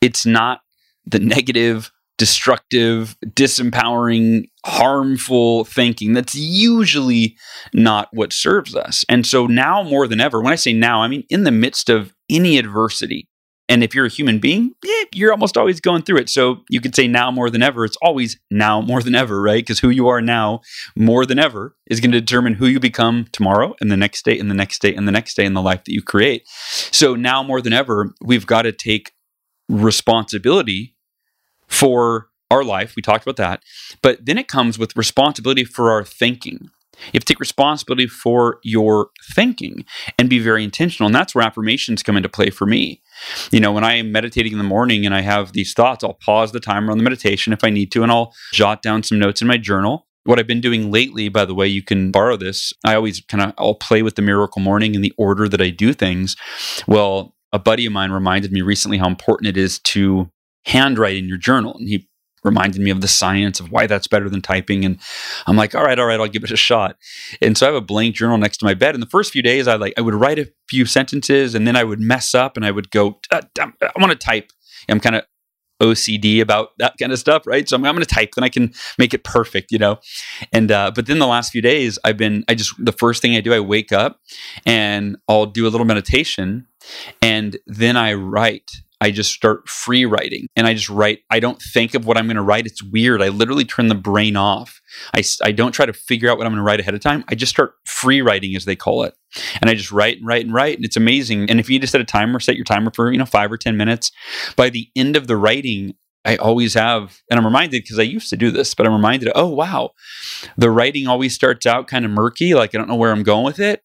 it's 0.00 0.24
not 0.24 0.60
the 1.06 1.18
negative, 1.18 1.90
destructive, 2.16 3.16
disempowering, 3.24 4.48
harmful 4.66 5.64
thinking. 5.64 6.12
That's 6.12 6.34
usually 6.34 7.36
not 7.72 8.08
what 8.12 8.32
serves 8.32 8.74
us. 8.74 9.04
And 9.08 9.26
so 9.26 9.46
now 9.46 9.82
more 9.82 10.06
than 10.08 10.20
ever, 10.20 10.40
when 10.40 10.52
I 10.52 10.56
say 10.56 10.72
now, 10.72 11.02
I 11.02 11.08
mean 11.08 11.24
in 11.30 11.44
the 11.44 11.52
midst 11.52 11.88
of 11.88 12.12
any 12.28 12.58
adversity. 12.58 13.27
And 13.68 13.84
if 13.84 13.94
you're 13.94 14.06
a 14.06 14.10
human 14.10 14.38
being, 14.38 14.72
you're 15.12 15.30
almost 15.30 15.58
always 15.58 15.80
going 15.80 16.02
through 16.02 16.18
it. 16.18 16.30
So 16.30 16.64
you 16.70 16.80
could 16.80 16.96
say 16.96 17.06
now 17.06 17.30
more 17.30 17.50
than 17.50 17.62
ever. 17.62 17.84
It's 17.84 17.98
always 18.00 18.40
now 18.50 18.80
more 18.80 19.02
than 19.02 19.14
ever, 19.14 19.42
right? 19.42 19.62
Because 19.62 19.80
who 19.80 19.90
you 19.90 20.08
are 20.08 20.22
now 20.22 20.60
more 20.96 21.26
than 21.26 21.38
ever 21.38 21.76
is 21.86 22.00
going 22.00 22.12
to 22.12 22.20
determine 22.20 22.54
who 22.54 22.66
you 22.66 22.80
become 22.80 23.26
tomorrow 23.30 23.74
and 23.80 23.90
the 23.90 23.96
next 23.96 24.24
day 24.24 24.38
and 24.38 24.50
the 24.50 24.54
next 24.54 24.80
day 24.80 24.94
and 24.94 25.06
the 25.06 25.12
next 25.12 25.36
day 25.36 25.44
in 25.44 25.52
the 25.52 25.62
life 25.62 25.84
that 25.84 25.92
you 25.92 26.02
create. 26.02 26.48
So 26.48 27.14
now 27.14 27.42
more 27.42 27.60
than 27.60 27.74
ever, 27.74 28.14
we've 28.22 28.46
got 28.46 28.62
to 28.62 28.72
take 28.72 29.12
responsibility 29.68 30.96
for 31.66 32.28
our 32.50 32.64
life. 32.64 32.96
We 32.96 33.02
talked 33.02 33.26
about 33.26 33.36
that. 33.36 33.62
But 34.02 34.24
then 34.24 34.38
it 34.38 34.48
comes 34.48 34.78
with 34.78 34.96
responsibility 34.96 35.64
for 35.64 35.90
our 35.90 36.04
thinking. 36.04 36.70
You 37.06 37.12
have 37.14 37.24
to 37.24 37.32
take 37.32 37.40
responsibility 37.40 38.06
for 38.06 38.58
your 38.62 39.10
thinking 39.34 39.84
and 40.18 40.28
be 40.28 40.38
very 40.38 40.64
intentional. 40.64 41.06
And 41.06 41.14
that's 41.14 41.34
where 41.34 41.44
affirmations 41.44 42.02
come 42.02 42.16
into 42.16 42.28
play 42.28 42.50
for 42.50 42.66
me. 42.66 43.02
You 43.50 43.60
know, 43.60 43.72
when 43.72 43.84
I 43.84 43.94
am 43.94 44.12
meditating 44.12 44.52
in 44.52 44.58
the 44.58 44.64
morning 44.64 45.06
and 45.06 45.14
I 45.14 45.20
have 45.20 45.52
these 45.52 45.72
thoughts, 45.72 46.04
I'll 46.04 46.14
pause 46.14 46.52
the 46.52 46.60
timer 46.60 46.90
on 46.90 46.98
the 46.98 47.04
meditation 47.04 47.52
if 47.52 47.64
I 47.64 47.70
need 47.70 47.92
to, 47.92 48.02
and 48.02 48.12
I'll 48.12 48.32
jot 48.52 48.82
down 48.82 49.02
some 49.02 49.18
notes 49.18 49.40
in 49.42 49.48
my 49.48 49.56
journal. 49.56 50.06
What 50.24 50.38
I've 50.38 50.46
been 50.46 50.60
doing 50.60 50.90
lately, 50.90 51.28
by 51.28 51.44
the 51.44 51.54
way, 51.54 51.66
you 51.66 51.82
can 51.82 52.10
borrow 52.10 52.36
this. 52.36 52.72
I 52.84 52.94
always 52.94 53.20
kind 53.20 53.42
of 53.42 53.54
I'll 53.56 53.74
play 53.74 54.02
with 54.02 54.14
the 54.14 54.22
miracle 54.22 54.60
morning 54.60 54.94
in 54.94 55.00
the 55.00 55.14
order 55.16 55.48
that 55.48 55.62
I 55.62 55.70
do 55.70 55.92
things. 55.92 56.36
Well, 56.86 57.34
a 57.52 57.58
buddy 57.58 57.86
of 57.86 57.92
mine 57.92 58.10
reminded 58.10 58.52
me 58.52 58.60
recently 58.60 58.98
how 58.98 59.08
important 59.08 59.48
it 59.48 59.56
is 59.56 59.78
to 59.80 60.30
handwrite 60.66 61.16
in 61.16 61.28
your 61.28 61.38
journal. 61.38 61.76
And 61.78 61.88
he 61.88 62.07
reminded 62.44 62.80
me 62.80 62.90
of 62.90 63.00
the 63.00 63.08
science 63.08 63.60
of 63.60 63.70
why 63.70 63.86
that's 63.86 64.06
better 64.06 64.28
than 64.28 64.42
typing. 64.42 64.84
And 64.84 64.98
I'm 65.46 65.56
like, 65.56 65.74
all 65.74 65.84
right, 65.84 65.98
all 65.98 66.06
right, 66.06 66.20
I'll 66.20 66.28
give 66.28 66.44
it 66.44 66.50
a 66.50 66.56
shot. 66.56 66.96
And 67.40 67.56
so 67.56 67.66
I 67.66 67.68
have 67.68 67.82
a 67.82 67.84
blank 67.84 68.14
journal 68.14 68.38
next 68.38 68.58
to 68.58 68.64
my 68.64 68.74
bed. 68.74 68.94
And 68.94 69.02
the 69.02 69.08
first 69.08 69.32
few 69.32 69.42
days, 69.42 69.68
I 69.68 69.76
like 69.76 69.94
I 69.96 70.00
would 70.00 70.14
write 70.14 70.38
a 70.38 70.50
few 70.68 70.86
sentences, 70.86 71.54
and 71.54 71.66
then 71.66 71.76
I 71.76 71.84
would 71.84 72.00
mess 72.00 72.34
up, 72.34 72.56
and 72.56 72.64
I 72.64 72.70
would 72.70 72.90
go, 72.90 73.20
uh, 73.30 73.42
I 73.60 73.72
want 73.98 74.12
to 74.12 74.16
type. 74.16 74.50
I'm 74.88 75.00
kind 75.00 75.16
of 75.16 75.24
OCD 75.82 76.40
about 76.40 76.70
that 76.78 76.94
kind 76.98 77.12
of 77.12 77.18
stuff, 77.18 77.46
right? 77.46 77.68
So 77.68 77.76
I'm, 77.76 77.84
I'm 77.84 77.94
going 77.94 78.04
to 78.04 78.14
type, 78.14 78.30
then 78.34 78.44
I 78.44 78.48
can 78.48 78.72
make 78.98 79.14
it 79.14 79.24
perfect, 79.24 79.70
you 79.70 79.78
know. 79.78 79.98
And 80.52 80.72
uh, 80.72 80.90
but 80.94 81.06
then 81.06 81.18
the 81.18 81.26
last 81.26 81.52
few 81.52 81.62
days, 81.62 81.98
I've 82.04 82.16
been 82.16 82.44
I 82.48 82.54
just 82.54 82.74
the 82.84 82.92
first 82.92 83.22
thing 83.22 83.36
I 83.36 83.40
do, 83.40 83.52
I 83.52 83.60
wake 83.60 83.92
up 83.92 84.20
and 84.66 85.16
I'll 85.28 85.46
do 85.46 85.66
a 85.66 85.70
little 85.70 85.86
meditation, 85.86 86.66
and 87.22 87.56
then 87.66 87.96
I 87.96 88.14
write 88.14 88.70
I 89.00 89.10
just 89.10 89.32
start 89.32 89.68
free 89.68 90.04
writing 90.04 90.48
and 90.56 90.66
I 90.66 90.74
just 90.74 90.90
write. 90.90 91.20
I 91.30 91.38
don't 91.38 91.62
think 91.62 91.94
of 91.94 92.04
what 92.04 92.16
I'm 92.16 92.26
going 92.26 92.36
to 92.36 92.42
write. 92.42 92.66
It's 92.66 92.82
weird. 92.82 93.22
I 93.22 93.28
literally 93.28 93.64
turn 93.64 93.86
the 93.86 93.94
brain 93.94 94.36
off. 94.36 94.80
I, 95.14 95.22
I 95.42 95.52
don't 95.52 95.72
try 95.72 95.86
to 95.86 95.92
figure 95.92 96.28
out 96.28 96.36
what 96.36 96.46
I'm 96.46 96.52
going 96.52 96.58
to 96.58 96.64
write 96.64 96.80
ahead 96.80 96.94
of 96.94 97.00
time. 97.00 97.24
I 97.28 97.34
just 97.36 97.50
start 97.50 97.74
free 97.84 98.20
writing, 98.20 98.56
as 98.56 98.64
they 98.64 98.74
call 98.74 99.04
it. 99.04 99.14
And 99.60 99.70
I 99.70 99.74
just 99.74 99.92
write 99.92 100.18
and 100.18 100.26
write 100.26 100.44
and 100.44 100.54
write. 100.54 100.76
And 100.76 100.84
it's 100.84 100.96
amazing. 100.96 101.48
And 101.48 101.60
if 101.60 101.70
you 101.70 101.78
just 101.78 101.92
set 101.92 102.00
a 102.00 102.04
timer, 102.04 102.40
set 102.40 102.56
your 102.56 102.64
timer 102.64 102.90
for, 102.92 103.12
you 103.12 103.18
know, 103.18 103.26
five 103.26 103.52
or 103.52 103.56
10 103.56 103.76
minutes, 103.76 104.10
by 104.56 104.68
the 104.68 104.88
end 104.96 105.16
of 105.16 105.28
the 105.28 105.36
writing, 105.36 105.94
I 106.24 106.36
always 106.36 106.74
have, 106.74 107.20
and 107.30 107.38
I'm 107.38 107.46
reminded 107.46 107.82
because 107.82 107.98
I 107.98 108.02
used 108.02 108.30
to 108.30 108.36
do 108.36 108.50
this, 108.50 108.74
but 108.74 108.86
I'm 108.86 108.92
reminded, 108.92 109.30
oh, 109.34 109.48
wow, 109.48 109.92
the 110.56 110.70
writing 110.70 111.06
always 111.06 111.34
starts 111.34 111.66
out 111.66 111.86
kind 111.86 112.04
of 112.04 112.10
murky. 112.10 112.54
Like 112.54 112.74
I 112.74 112.78
don't 112.78 112.88
know 112.88 112.96
where 112.96 113.12
I'm 113.12 113.22
going 113.22 113.44
with 113.44 113.60
it. 113.60 113.82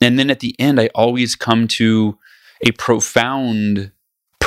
And 0.00 0.18
then 0.18 0.30
at 0.30 0.40
the 0.40 0.58
end, 0.58 0.80
I 0.80 0.88
always 0.94 1.36
come 1.36 1.68
to 1.68 2.18
a 2.66 2.72
profound 2.72 3.92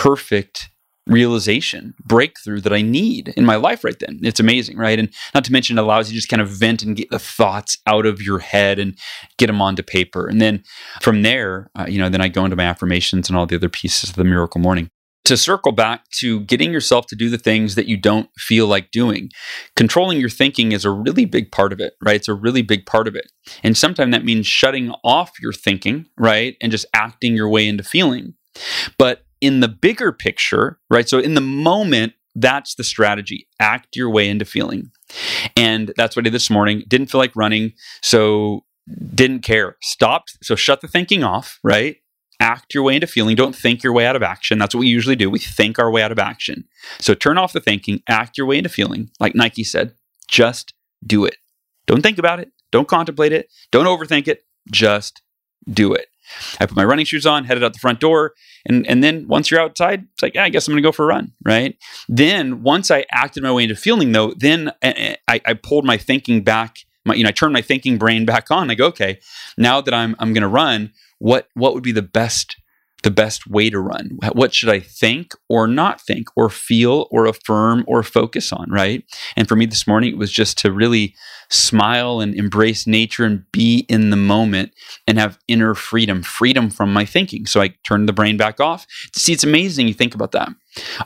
perfect 0.08 0.70
realization, 1.06 1.94
breakthrough 2.04 2.62
that 2.62 2.74
I 2.74 2.82
need 2.82 3.34
in 3.38 3.46
my 3.46 3.56
life 3.56 3.84
right 3.84 3.98
then. 4.00 4.20
It's 4.24 4.40
amazing, 4.40 4.78
right? 4.78 5.00
And 5.00 5.10
not 5.34 5.46
to 5.46 5.52
mention, 5.52 5.78
it 5.78 5.82
allows 5.82 6.10
you 6.10 6.14
to 6.14 6.18
just 6.18 6.30
kind 6.30 6.42
of 6.42 6.50
vent 6.50 6.84
and 6.84 6.96
get 6.96 7.10
the 7.10 7.20
thoughts 7.20 7.78
out 7.86 8.06
of 8.06 8.22
your 8.22 8.40
head 8.40 8.80
and 8.80 8.98
get 9.38 9.48
them 9.48 9.62
onto 9.62 9.84
paper. 9.84 10.28
And 10.28 10.42
then 10.42 10.64
from 11.02 11.22
there, 11.24 11.70
uh, 11.78 11.86
you 11.88 11.98
know, 12.00 12.10
then 12.10 12.22
I 12.22 12.28
go 12.28 12.44
into 12.46 12.58
my 12.58 12.66
affirmations 12.66 13.30
and 13.30 13.38
all 13.38 13.46
the 13.46 13.56
other 13.56 13.70
pieces 13.70 14.10
of 14.10 14.16
the 14.16 14.24
miracle 14.24 14.62
morning. 14.62 14.90
to 15.28 15.36
circle 15.36 15.74
back 15.74 16.10
to 16.10 16.40
getting 16.42 16.72
yourself 16.72 17.06
to 17.06 17.16
do 17.16 17.30
the 17.30 17.38
things 17.38 17.76
that 17.76 17.86
you 17.86 17.98
don't 17.98 18.30
feel 18.38 18.66
like 18.66 18.92
doing. 18.92 19.30
Controlling 19.76 20.22
your 20.22 20.30
thinking 20.30 20.72
is 20.72 20.86
a 20.86 20.90
really 20.90 21.26
big 21.26 21.52
part 21.52 21.74
of 21.74 21.82
it, 21.82 21.96
right? 22.02 22.16
It's 22.16 22.30
a 22.30 22.34
really 22.34 22.62
big 22.62 22.86
part 22.86 23.10
of 23.10 23.16
it. 23.16 23.30
And 23.62 23.76
sometimes 23.76 24.14
that 24.14 24.24
means 24.24 24.48
shutting 24.48 24.94
off 25.04 25.34
your 25.42 25.52
thinking, 25.52 26.06
right? 26.18 26.56
And 26.62 26.72
just 26.72 26.86
acting 26.94 27.36
your 27.36 27.50
way 27.50 27.68
into 27.68 27.84
feeling. 27.84 28.36
But 28.98 29.26
in 29.42 29.60
the 29.60 29.68
bigger 29.68 30.12
picture, 30.12 30.80
right? 30.90 31.08
So 31.08 31.20
in 31.20 31.34
the 31.34 31.42
moment, 31.42 32.14
that's 32.36 32.76
the 32.76 32.84
strategy. 32.84 33.48
Act 33.60 33.96
your 33.96 34.10
way 34.10 34.30
into 34.30 34.46
feeling. 34.46 34.92
And 35.56 35.94
that's 35.98 36.16
what 36.16 36.24
I 36.24 36.26
did 36.26 36.34
this 36.34 36.50
morning. 36.50 36.84
Didn't 36.88 37.08
feel 37.08 37.20
like 37.20 37.36
running, 37.36 37.74
so 38.02 38.64
didn't 39.14 39.42
care. 39.42 39.78
Stopped. 39.82 40.38
So 40.44 40.56
shut 40.56 40.82
the 40.82 40.88
thinking 40.88 41.24
off, 41.24 41.60
right? 41.64 41.98
act 42.40 42.74
your 42.74 42.84
way 42.84 42.96
into 42.96 43.08
feeling. 43.08 43.36
Don't 43.36 43.56
think 43.56 43.84
your 43.84 43.94
way 43.94 44.06
out 44.06 44.16
of 44.16 44.24
action. 44.24 44.60
That's 44.60 44.76
what 44.76 44.82
we 44.82 44.88
usually 44.88 45.16
do. 45.16 45.30
We 45.30 45.40
think 45.40 45.80
our 45.80 45.90
way 45.90 46.04
out 46.04 46.12
of 46.12 46.20
action. 46.20 46.66
So 47.00 47.14
turn 47.14 47.38
off 47.38 47.54
the 47.54 47.60
thinking, 47.60 48.02
act 48.08 48.38
your 48.38 48.48
way 48.48 48.58
into 48.58 48.70
feeling. 48.70 49.10
Like 49.20 49.36
Nike 49.36 49.64
said, 49.64 49.94
just 50.28 50.74
do 51.06 51.26
it. 51.26 51.38
Don't 51.86 52.02
think 52.02 52.18
about 52.18 52.40
it. 52.40 52.52
Don't 52.72 52.88
contemplate 52.88 53.32
it. 53.32 53.50
Don't 53.72 53.86
overthink 53.86 54.28
it. 54.28 54.44
Just 54.72 55.22
do 55.70 55.94
it. 55.94 56.08
I 56.60 56.66
put 56.66 56.76
my 56.76 56.84
running 56.84 57.06
shoes 57.06 57.26
on, 57.26 57.46
headed 57.46 57.64
out 57.64 57.74
the 57.74 57.80
front 57.80 58.00
door, 58.00 58.34
and 58.66 58.86
and 58.88 59.04
then 59.04 59.28
once 59.28 59.50
you're 59.50 59.62
outside, 59.62 60.06
it's 60.14 60.22
like, 60.22 60.36
yeah, 60.36 60.44
I 60.44 60.50
guess 60.50 60.68
I'm 60.68 60.74
going 60.74 60.84
to 60.84 60.88
go 60.88 60.92
for 60.92 61.06
a 61.06 61.08
run, 61.08 61.32
right? 61.46 61.78
Then 62.10 62.64
once 62.64 62.92
I 62.92 63.06
acted 63.12 63.44
my 63.44 63.52
way 63.52 63.64
into 63.64 63.76
feeling, 63.76 64.12
though, 64.12 64.34
then 64.38 64.72
eh, 64.82 64.94
eh, 64.96 65.16
I, 65.28 65.42
I 65.46 65.54
pulled 65.54 65.86
my 65.86 65.98
thinking 65.98 66.44
back. 66.44 66.80
My, 67.06 67.14
you 67.14 67.24
know, 67.24 67.30
I 67.30 67.32
turned 67.32 67.54
my 67.54 67.62
thinking 67.62 67.98
brain 67.98 68.26
back 68.26 68.52
on. 68.52 68.70
I 68.70 68.76
go, 68.76 68.88
okay, 68.88 69.20
now 69.58 69.80
that 69.82 69.94
I'm 69.94 70.16
I'm 70.20 70.34
going 70.34 70.42
to 70.42 70.48
run, 70.48 70.92
what 71.20 71.48
what 71.54 71.74
would 71.74 71.84
be 71.84 71.94
the 71.94 72.02
best 72.02 72.58
the 73.04 73.12
best 73.12 73.48
way 73.48 73.70
to 73.70 73.80
run. 73.80 74.18
What 74.34 74.54
should 74.54 74.70
i 74.70 74.80
think 74.80 75.34
or 75.50 75.68
not 75.68 76.02
think 76.02 76.28
or 76.36 76.50
feel 76.50 77.08
or 77.12 77.26
affirm 77.26 77.84
or 77.88 78.04
focus 78.04 78.52
on 78.52 78.70
right? 78.70 79.04
And 79.36 79.48
for 79.48 79.56
me 79.56 79.66
this 79.66 79.88
morning 79.88 80.12
it 80.12 80.18
was 80.18 80.32
just 80.32 80.58
to 80.60 80.72
really 80.72 81.16
smile 81.50 82.20
and 82.20 82.34
embrace 82.36 82.88
nature 82.88 83.24
and 83.24 83.50
be 83.52 83.86
in 83.88 84.10
the 84.10 84.18
moment 84.18 84.74
and 85.08 85.20
have 85.20 85.40
inner 85.48 85.76
freedom 85.76 86.24
freedom 86.24 86.70
from 86.70 86.92
my 86.92 87.06
thinking. 87.06 87.46
So 87.46 87.62
i 87.62 87.70
turned 87.84 88.10
the 88.10 88.14
brain 88.14 88.38
back 88.38 88.60
off. 88.60 88.88
See 89.16 89.34
it's 89.34 89.44
amazing 89.44 89.88
you 89.88 89.94
think 89.94 90.16
about 90.16 90.32
that. 90.32 90.50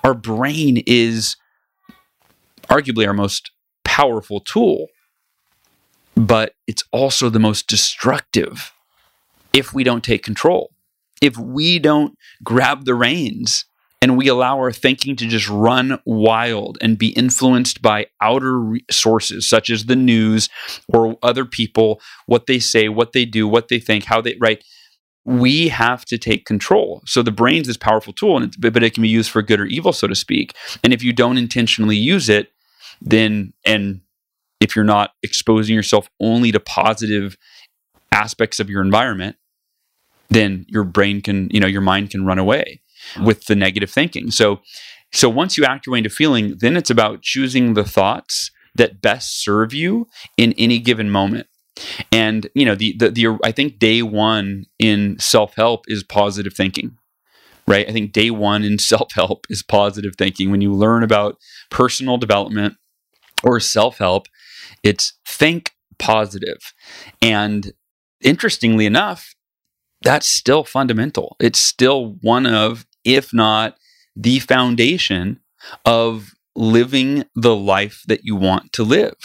Our 0.04 0.14
brain 0.14 0.84
is 0.88 1.36
arguably 2.70 3.06
our 3.06 3.14
most 3.14 3.52
powerful 3.84 4.40
tool 4.40 4.88
but 6.16 6.56
it's 6.68 6.84
also 6.92 7.30
the 7.30 7.40
most 7.40 7.68
destructive 7.68 8.74
if 9.54 9.74
we 9.74 9.84
don't 9.84 10.04
take 10.04 10.24
control, 10.24 10.72
if 11.22 11.38
we 11.38 11.80
don't 11.80 12.18
grab 12.44 12.86
the 12.86 12.96
reins 12.96 13.66
and 14.02 14.18
we 14.18 14.28
allow 14.28 14.58
our 14.58 14.72
thinking 14.72 15.16
to 15.16 15.28
just 15.28 15.48
run 15.48 16.00
wild 16.06 16.78
and 16.82 16.98
be 16.98 17.10
influenced 17.10 17.82
by 17.82 18.08
outer 18.20 18.78
sources 18.90 19.48
such 19.48 19.70
as 19.70 19.86
the 19.86 19.96
news 19.96 20.50
or 20.88 21.16
other 21.22 21.46
people, 21.46 22.02
what 22.26 22.48
they 22.48 22.58
say, 22.58 22.90
what 22.90 23.14
they 23.14 23.26
do, 23.26 23.48
what 23.48 23.68
they 23.68 23.80
think, 23.80 24.06
how 24.06 24.20
they 24.20 24.36
write. 24.42 24.64
We 25.24 25.68
have 25.68 26.04
to 26.06 26.18
take 26.18 26.46
control. 26.46 27.04
So 27.06 27.22
the 27.22 27.32
brain's 27.32 27.68
this 27.68 27.78
powerful 27.78 28.12
tool, 28.12 28.38
and 28.38 28.56
but 28.60 28.82
it 28.82 28.96
can 28.96 29.04
be 29.04 29.10
used 29.10 29.30
for 29.30 29.44
good 29.44 29.60
or 29.60 29.66
evil, 29.66 29.94
so 29.94 30.08
to 30.08 30.16
speak. 30.16 30.56
And 30.84 30.94
if 30.94 31.04
you 31.04 31.14
don't 31.14 31.38
intentionally 31.38 31.96
use 31.96 32.28
it, 32.28 32.52
then 33.00 33.54
and 33.64 34.02
if 34.60 34.76
you're 34.76 34.84
not 34.84 35.12
exposing 35.22 35.76
yourself 35.76 36.10
only 36.20 36.52
to 36.52 36.60
positive 36.60 37.38
aspects 38.12 38.60
of 38.60 38.68
your 38.68 38.82
environment, 38.82 39.36
then 40.32 40.66
your 40.68 40.84
brain 40.84 41.22
can, 41.22 41.50
you 41.52 41.60
know, 41.60 41.68
your 41.68 41.82
mind 41.82 42.10
can 42.10 42.26
run 42.26 42.40
away 42.40 42.82
with 43.24 43.46
the 43.46 43.56
negative 43.56 43.92
thinking. 43.92 44.32
So, 44.32 44.62
so 45.12 45.30
once 45.30 45.58
you 45.58 45.66
act 45.66 45.86
your 45.86 45.94
way 45.94 46.00
into 46.00 46.10
feeling, 46.10 46.56
then 46.60 46.76
it's 46.76 46.90
about 46.90 47.22
choosing 47.22 47.74
the 47.74 47.84
thoughts 47.84 48.50
that 48.76 49.02
best 49.02 49.44
serve 49.44 49.74
you 49.74 50.08
in 50.38 50.54
any 50.58 50.80
given 50.80 51.10
moment. 51.10 51.48
And 52.12 52.50
you 52.56 52.66
know, 52.66 52.76
the 52.76 52.96
the, 52.98 53.12
the 53.12 53.40
I 53.44 53.52
think 53.52 53.80
day 53.80 54.02
one 54.02 54.66
in 54.80 55.18
self 55.20 55.56
help 55.56 55.86
is 55.88 56.04
positive 56.04 56.54
thinking 56.54 56.98
right? 57.68 57.88
I 57.88 57.92
think 57.92 58.12
day 58.12 58.32
one 58.32 58.64
in 58.64 58.80
self 58.92 59.14
help 59.14 59.46
is 59.50 59.64
positive 59.64 60.14
thinking. 60.18 60.52
When 60.52 60.62
you 60.62 60.74
learn 60.74 61.04
about 61.04 61.38
personal 61.70 62.18
development 62.18 62.76
or 63.44 63.60
self 63.60 63.98
help, 63.98 64.28
it's 64.84 65.14
think 65.26 65.72
positive. 66.00 66.74
And 67.22 67.74
interestingly 68.22 68.86
enough, 68.86 69.34
that's 70.02 70.28
still 70.28 70.64
fundamental. 70.64 71.36
It's 71.40 71.60
still 71.60 72.18
one 72.22 72.46
of, 72.46 72.86
if 73.04 73.34
not 73.34 73.78
the 74.16 74.40
foundation 74.40 75.40
of 75.86 76.32
living 76.56 77.26
the 77.36 77.56
life 77.56 78.04
that 78.08 78.26
you 78.26 78.36
want 78.36 78.74
to 78.74 78.84
live, 78.84 79.16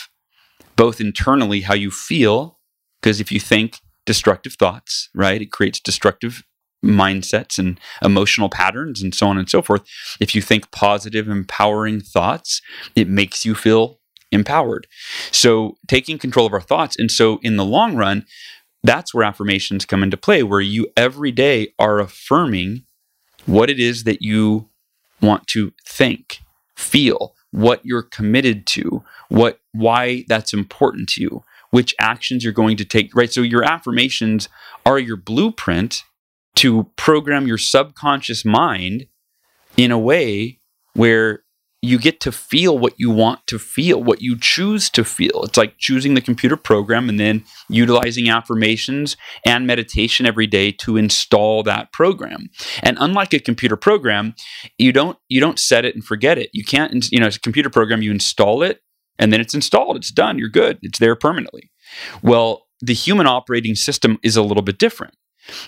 both 0.76 1.00
internally, 1.00 1.62
how 1.62 1.74
you 1.74 1.90
feel, 1.90 2.58
because 3.00 3.20
if 3.20 3.32
you 3.32 3.40
think 3.40 3.78
destructive 4.04 4.54
thoughts, 4.54 5.08
right, 5.14 5.42
it 5.42 5.50
creates 5.50 5.80
destructive 5.80 6.44
mindsets 6.84 7.58
and 7.58 7.80
emotional 8.02 8.48
patterns 8.48 9.02
and 9.02 9.14
so 9.14 9.26
on 9.26 9.38
and 9.38 9.48
so 9.48 9.62
forth. 9.62 9.82
If 10.20 10.34
you 10.34 10.42
think 10.42 10.70
positive, 10.70 11.28
empowering 11.28 12.00
thoughts, 12.00 12.60
it 12.94 13.08
makes 13.08 13.44
you 13.44 13.54
feel 13.54 13.98
empowered. 14.30 14.86
So, 15.30 15.76
taking 15.88 16.18
control 16.18 16.46
of 16.46 16.52
our 16.52 16.60
thoughts. 16.60 16.96
And 16.98 17.10
so, 17.10 17.38
in 17.42 17.56
the 17.56 17.64
long 17.64 17.96
run, 17.96 18.26
that's 18.88 19.14
where 19.14 19.24
affirmations 19.24 19.84
come 19.84 20.02
into 20.02 20.16
play, 20.16 20.42
where 20.42 20.60
you 20.60 20.88
every 20.96 21.32
day 21.32 21.72
are 21.78 21.98
affirming 21.98 22.84
what 23.46 23.70
it 23.70 23.78
is 23.78 24.04
that 24.04 24.22
you 24.22 24.68
want 25.20 25.46
to 25.48 25.72
think, 25.86 26.40
feel, 26.76 27.34
what 27.50 27.80
you're 27.84 28.02
committed 28.02 28.66
to, 28.66 29.02
what 29.28 29.60
why 29.72 30.24
that's 30.28 30.52
important 30.52 31.08
to 31.10 31.22
you, 31.22 31.42
which 31.70 31.94
actions 31.98 32.44
you're 32.44 32.52
going 32.52 32.76
to 32.76 32.84
take, 32.84 33.14
right? 33.14 33.32
So 33.32 33.42
your 33.42 33.64
affirmations 33.64 34.48
are 34.84 34.98
your 34.98 35.16
blueprint 35.16 36.02
to 36.56 36.90
program 36.96 37.46
your 37.46 37.58
subconscious 37.58 38.44
mind 38.44 39.06
in 39.76 39.90
a 39.90 39.98
way 39.98 40.60
where 40.94 41.42
you 41.86 41.98
get 41.98 42.20
to 42.20 42.32
feel 42.32 42.78
what 42.78 42.94
you 42.96 43.10
want 43.10 43.46
to 43.46 43.58
feel, 43.58 44.02
what 44.02 44.22
you 44.22 44.36
choose 44.38 44.90
to 44.90 45.04
feel. 45.04 45.44
It's 45.44 45.56
like 45.56 45.78
choosing 45.78 46.14
the 46.14 46.20
computer 46.20 46.56
program 46.56 47.08
and 47.08 47.18
then 47.18 47.44
utilizing 47.68 48.28
affirmations 48.28 49.16
and 49.44 49.66
meditation 49.66 50.26
every 50.26 50.46
day 50.46 50.72
to 50.72 50.96
install 50.96 51.62
that 51.64 51.92
program. 51.92 52.48
And 52.82 52.96
unlike 53.00 53.32
a 53.34 53.40
computer 53.40 53.76
program, 53.76 54.34
you 54.78 54.92
don't 54.92 55.18
you 55.28 55.40
don't 55.40 55.58
set 55.58 55.84
it 55.84 55.94
and 55.94 56.04
forget 56.04 56.38
it. 56.38 56.50
You 56.52 56.64
can't 56.64 57.10
you 57.10 57.20
know, 57.20 57.26
it's 57.26 57.36
a 57.36 57.40
computer 57.40 57.70
program 57.70 58.02
you 58.02 58.10
install 58.10 58.62
it 58.62 58.80
and 59.18 59.32
then 59.32 59.40
it's 59.40 59.54
installed, 59.54 59.96
it's 59.96 60.10
done, 60.10 60.38
you're 60.38 60.48
good. 60.48 60.78
It's 60.82 60.98
there 60.98 61.16
permanently. 61.16 61.70
Well, 62.22 62.66
the 62.80 62.94
human 62.94 63.26
operating 63.26 63.74
system 63.74 64.18
is 64.22 64.36
a 64.36 64.42
little 64.42 64.62
bit 64.62 64.78
different. 64.78 65.14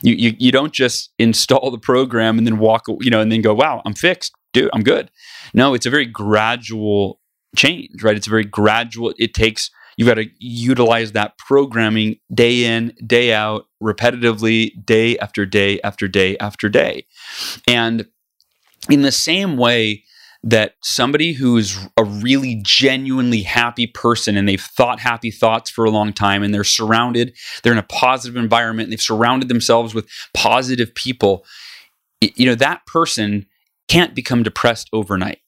You, 0.02 0.14
you, 0.14 0.34
you 0.38 0.52
don't 0.52 0.72
just 0.72 1.12
install 1.18 1.70
the 1.70 1.78
program 1.78 2.36
and 2.36 2.46
then 2.46 2.58
walk, 2.58 2.84
you 3.00 3.10
know, 3.10 3.20
and 3.20 3.30
then 3.30 3.42
go, 3.42 3.54
wow, 3.54 3.80
I'm 3.86 3.94
fixed 3.94 4.34
dude, 4.52 4.70
I'm 4.72 4.82
good. 4.82 5.10
No, 5.54 5.74
it's 5.74 5.86
a 5.86 5.90
very 5.90 6.06
gradual 6.06 7.20
change, 7.56 8.02
right? 8.02 8.16
It's 8.16 8.26
a 8.26 8.30
very 8.30 8.44
gradual. 8.44 9.14
It 9.18 9.34
takes, 9.34 9.70
you've 9.96 10.08
got 10.08 10.14
to 10.14 10.26
utilize 10.38 11.12
that 11.12 11.38
programming 11.38 12.16
day 12.32 12.64
in, 12.64 12.94
day 13.06 13.32
out, 13.32 13.66
repetitively, 13.82 14.72
day 14.84 15.18
after 15.18 15.46
day 15.46 15.80
after 15.82 16.08
day 16.08 16.36
after 16.38 16.68
day. 16.68 17.06
And 17.66 18.06
in 18.90 19.02
the 19.02 19.12
same 19.12 19.56
way, 19.56 20.04
that 20.44 20.74
somebody 20.82 21.32
who's 21.32 21.76
a 21.96 22.04
really 22.04 22.60
genuinely 22.62 23.42
happy 23.42 23.86
person 23.88 24.36
and 24.36 24.48
they've 24.48 24.60
thought 24.60 25.00
happy 25.00 25.30
thoughts 25.30 25.68
for 25.68 25.84
a 25.84 25.90
long 25.90 26.12
time 26.12 26.42
and 26.42 26.54
they're 26.54 26.62
surrounded, 26.62 27.36
they're 27.62 27.72
in 27.72 27.78
a 27.78 27.82
positive 27.82 28.36
environment, 28.36 28.90
they've 28.90 29.00
surrounded 29.00 29.48
themselves 29.48 29.94
with 29.94 30.08
positive 30.34 30.94
people, 30.94 31.44
you 32.20 32.46
know, 32.46 32.54
that 32.54 32.86
person 32.86 33.46
can't 33.88 34.14
become 34.14 34.42
depressed 34.42 34.88
overnight, 34.92 35.40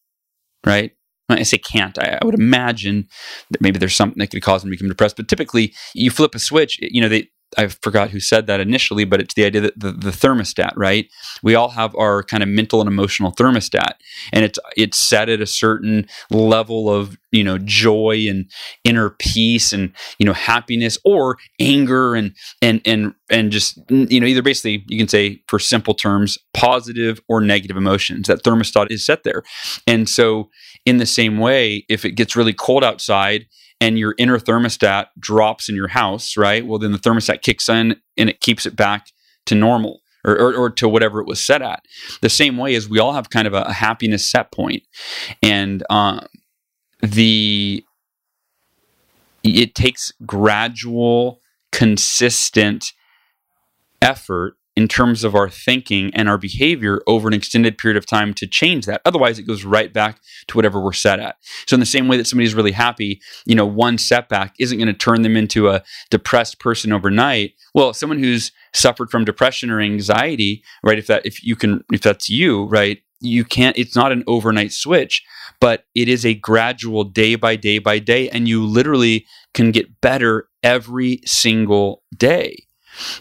right? 0.66 0.92
When 1.26 1.38
I 1.38 1.42
say 1.42 1.58
can't, 1.58 1.96
I, 1.98 2.18
I, 2.20 2.24
would 2.24 2.34
imagine 2.34 3.06
that 3.50 3.60
maybe 3.60 3.78
there's 3.78 3.94
something 3.94 4.18
that 4.18 4.32
could 4.32 4.42
cause 4.42 4.62
them 4.62 4.70
to 4.70 4.76
become 4.76 4.88
depressed. 4.88 5.16
But 5.16 5.28
typically, 5.28 5.74
you 5.94 6.10
flip 6.10 6.34
a 6.34 6.40
switch. 6.40 6.78
You 6.80 7.00
know, 7.00 7.08
they 7.08 7.28
I 7.58 7.66
forgot 7.66 8.10
who 8.10 8.20
said 8.20 8.46
that 8.46 8.60
initially, 8.60 9.04
but 9.04 9.20
it's 9.20 9.34
the 9.34 9.44
idea 9.44 9.60
that 9.62 9.78
the, 9.78 9.92
the 9.92 10.10
thermostat, 10.10 10.72
right? 10.76 11.10
We 11.42 11.54
all 11.54 11.70
have 11.70 11.94
our 11.96 12.22
kind 12.22 12.42
of 12.42 12.48
mental 12.48 12.80
and 12.80 12.88
emotional 12.88 13.32
thermostat, 13.32 13.94
and 14.32 14.44
it's 14.44 14.58
it's 14.76 14.98
set 14.98 15.28
at 15.28 15.40
a 15.40 15.46
certain 15.46 16.06
level 16.30 16.88
of 16.88 17.18
you 17.32 17.42
know 17.42 17.58
joy 17.58 18.26
and 18.28 18.50
inner 18.84 19.10
peace 19.10 19.72
and 19.72 19.92
you 20.18 20.26
know 20.26 20.32
happiness 20.32 20.96
or 21.04 21.38
anger 21.58 22.14
and 22.14 22.34
and 22.62 22.80
and 22.84 23.14
and 23.30 23.50
just 23.50 23.80
you 23.88 24.20
know 24.20 24.26
either 24.26 24.42
basically 24.42 24.84
you 24.88 24.98
can 24.98 25.08
say 25.08 25.42
for 25.48 25.58
simple 25.58 25.94
terms 25.94 26.38
positive 26.54 27.20
or 27.28 27.40
negative 27.40 27.76
emotions. 27.76 28.28
That 28.28 28.44
thermostat 28.44 28.90
is 28.90 29.04
set 29.04 29.24
there, 29.24 29.42
and 29.86 30.08
so 30.08 30.50
in 30.86 30.98
the 30.98 31.06
same 31.06 31.38
way, 31.38 31.84
if 31.88 32.04
it 32.04 32.12
gets 32.12 32.36
really 32.36 32.54
cold 32.54 32.84
outside 32.84 33.46
and 33.80 33.98
your 33.98 34.14
inner 34.18 34.38
thermostat 34.38 35.06
drops 35.18 35.68
in 35.68 35.74
your 35.74 35.88
house, 35.88 36.36
right? 36.36 36.64
Well, 36.64 36.78
then 36.78 36.92
the 36.92 36.98
thermostat 36.98 37.42
kicks 37.42 37.68
in 37.68 37.96
and 38.16 38.28
it 38.28 38.40
keeps 38.40 38.66
it 38.66 38.76
back 38.76 39.06
to 39.46 39.54
normal, 39.54 40.00
or, 40.24 40.38
or, 40.38 40.54
or, 40.54 40.70
to 40.70 40.88
whatever 40.88 41.20
it 41.20 41.26
was 41.26 41.42
set 41.42 41.62
at. 41.62 41.82
The 42.20 42.28
same 42.28 42.58
way 42.58 42.74
as 42.74 42.88
we 42.88 42.98
all 42.98 43.14
have 43.14 43.30
kind 43.30 43.46
of 43.46 43.54
a, 43.54 43.62
a 43.62 43.72
happiness 43.72 44.24
set 44.24 44.52
point, 44.52 44.82
and 45.42 45.82
um, 45.88 46.26
the 47.02 47.84
it 49.42 49.74
takes 49.74 50.12
gradual, 50.26 51.40
consistent 51.72 52.92
effort 54.02 54.56
in 54.80 54.88
terms 54.88 55.24
of 55.24 55.34
our 55.34 55.50
thinking 55.50 56.10
and 56.14 56.26
our 56.26 56.38
behavior 56.38 57.02
over 57.06 57.28
an 57.28 57.34
extended 57.34 57.76
period 57.76 57.98
of 57.98 58.06
time 58.06 58.32
to 58.32 58.46
change 58.46 58.86
that. 58.86 59.02
Otherwise, 59.04 59.38
it 59.38 59.42
goes 59.42 59.62
right 59.62 59.92
back 59.92 60.18
to 60.48 60.56
whatever 60.56 60.80
we're 60.80 60.94
set 60.94 61.20
at. 61.20 61.36
So, 61.66 61.74
in 61.74 61.80
the 61.80 61.86
same 61.86 62.08
way 62.08 62.16
that 62.16 62.26
somebody's 62.26 62.54
really 62.54 62.72
happy, 62.72 63.20
you 63.44 63.54
know, 63.54 63.66
one 63.66 63.98
setback 63.98 64.54
isn't 64.58 64.78
going 64.78 64.88
to 64.88 64.94
turn 64.94 65.20
them 65.20 65.36
into 65.36 65.68
a 65.68 65.82
depressed 66.08 66.60
person 66.60 66.92
overnight. 66.92 67.52
Well, 67.74 67.92
someone 67.92 68.20
who's 68.20 68.52
suffered 68.72 69.10
from 69.10 69.26
depression 69.26 69.70
or 69.70 69.80
anxiety, 69.80 70.64
right? 70.82 70.98
If 70.98 71.08
that, 71.08 71.26
if 71.26 71.44
you 71.44 71.56
can, 71.56 71.84
if 71.92 72.00
that's 72.00 72.30
you, 72.30 72.64
right? 72.64 73.02
You 73.20 73.44
can't, 73.44 73.76
it's 73.76 73.94
not 73.94 74.12
an 74.12 74.24
overnight 74.26 74.72
switch, 74.72 75.22
but 75.60 75.84
it 75.94 76.08
is 76.08 76.24
a 76.24 76.32
gradual 76.32 77.04
day 77.04 77.34
by 77.34 77.56
day 77.56 77.78
by 77.78 77.98
day. 77.98 78.30
And 78.30 78.48
you 78.48 78.64
literally 78.64 79.26
can 79.52 79.72
get 79.72 80.00
better 80.00 80.48
every 80.62 81.20
single 81.26 82.02
day 82.16 82.64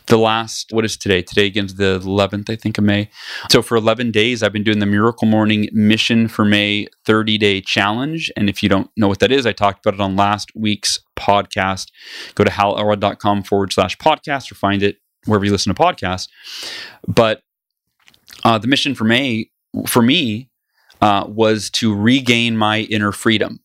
the 0.08 0.18
last 0.18 0.72
what 0.72 0.86
is 0.86 0.98
today? 0.98 1.22
Today 1.22 1.46
against 1.46 1.78
the 1.78 2.00
11th 2.00 2.50
i 2.50 2.56
think 2.56 2.78
of 2.78 2.84
may. 2.84 3.10
So 3.52 3.62
for 3.62 3.78
11 3.78 4.12
days 4.12 4.44
i've 4.44 4.54
been 4.54 4.64
doing 4.64 4.80
the 4.80 4.86
miracle 4.86 5.28
morning 5.28 5.70
mission 5.72 6.28
for 6.28 6.46
may 6.46 6.88
30 7.06 7.38
day 7.38 7.62
challenge. 7.62 8.32
And 8.36 8.50
if 8.50 8.62
you 8.64 8.70
don't 8.70 8.90
know 8.98 9.08
what 9.08 9.20
that 9.20 9.32
is 9.32 9.46
i 9.46 9.52
talked 9.52 9.86
about 9.86 9.96
it 9.96 10.02
on 10.02 10.16
last 10.16 10.52
week's 10.56 11.00
podcast. 11.16 11.92
Go 12.36 12.44
to 12.44 12.52
halelrod.com 12.52 13.44
forward 13.44 13.74
slash 13.74 13.98
podcast 13.98 14.52
or 14.52 14.56
find 14.56 14.82
it 14.82 14.98
wherever 15.26 15.46
you 15.46 15.52
listen 15.52 15.74
to 15.74 15.82
podcasts. 15.82 16.28
But 17.08 17.42
uh, 18.44 18.58
the 18.58 18.68
mission 18.68 18.96
for 18.96 19.04
may 19.04 19.50
for 19.86 20.02
me 20.02 20.50
uh, 21.02 21.26
was 21.28 21.70
to 21.70 21.96
regain 21.96 22.58
my 22.58 22.82
inner 22.82 23.12
freedom. 23.12 23.60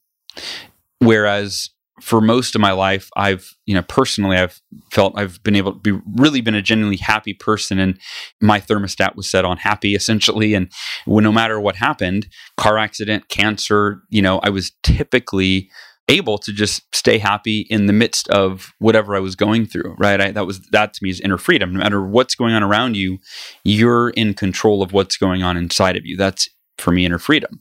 Whereas 0.98 1.70
for 2.00 2.20
most 2.20 2.54
of 2.54 2.60
my 2.60 2.72
life, 2.72 3.08
I've, 3.16 3.54
you 3.66 3.74
know, 3.74 3.82
personally, 3.82 4.36
I've 4.36 4.60
felt 4.90 5.16
I've 5.16 5.42
been 5.44 5.56
able 5.56 5.72
to 5.72 5.78
be 5.78 5.92
really 6.16 6.40
been 6.40 6.54
a 6.54 6.62
genuinely 6.62 6.96
happy 6.96 7.34
person. 7.34 7.78
And 7.78 7.98
my 8.40 8.60
thermostat 8.60 9.14
was 9.14 9.30
set 9.30 9.44
on 9.44 9.58
happy 9.58 9.94
essentially. 9.94 10.54
And 10.54 10.70
when, 11.04 11.24
no 11.24 11.32
matter 11.32 11.60
what 11.60 11.76
happened, 11.76 12.28
car 12.56 12.78
accident, 12.78 13.28
cancer, 13.28 14.02
you 14.10 14.22
know, 14.22 14.40
I 14.42 14.50
was 14.50 14.72
typically 14.82 15.70
able 16.08 16.36
to 16.36 16.52
just 16.52 16.82
stay 16.94 17.16
happy 17.18 17.66
in 17.70 17.86
the 17.86 17.92
midst 17.92 18.28
of 18.28 18.74
whatever 18.78 19.14
I 19.16 19.20
was 19.20 19.36
going 19.36 19.64
through, 19.64 19.94
right? 19.98 20.20
I, 20.20 20.30
that 20.32 20.46
was 20.46 20.60
that 20.72 20.94
to 20.94 21.00
me 21.02 21.10
is 21.10 21.20
inner 21.20 21.38
freedom. 21.38 21.72
No 21.72 21.78
matter 21.78 22.04
what's 22.04 22.34
going 22.34 22.54
on 22.54 22.62
around 22.62 22.96
you, 22.96 23.18
you're 23.62 24.10
in 24.10 24.34
control 24.34 24.82
of 24.82 24.92
what's 24.92 25.16
going 25.16 25.42
on 25.42 25.56
inside 25.56 25.96
of 25.96 26.04
you. 26.04 26.16
That's 26.16 26.48
for 26.76 26.90
me 26.90 27.06
inner 27.06 27.18
freedom. 27.18 27.60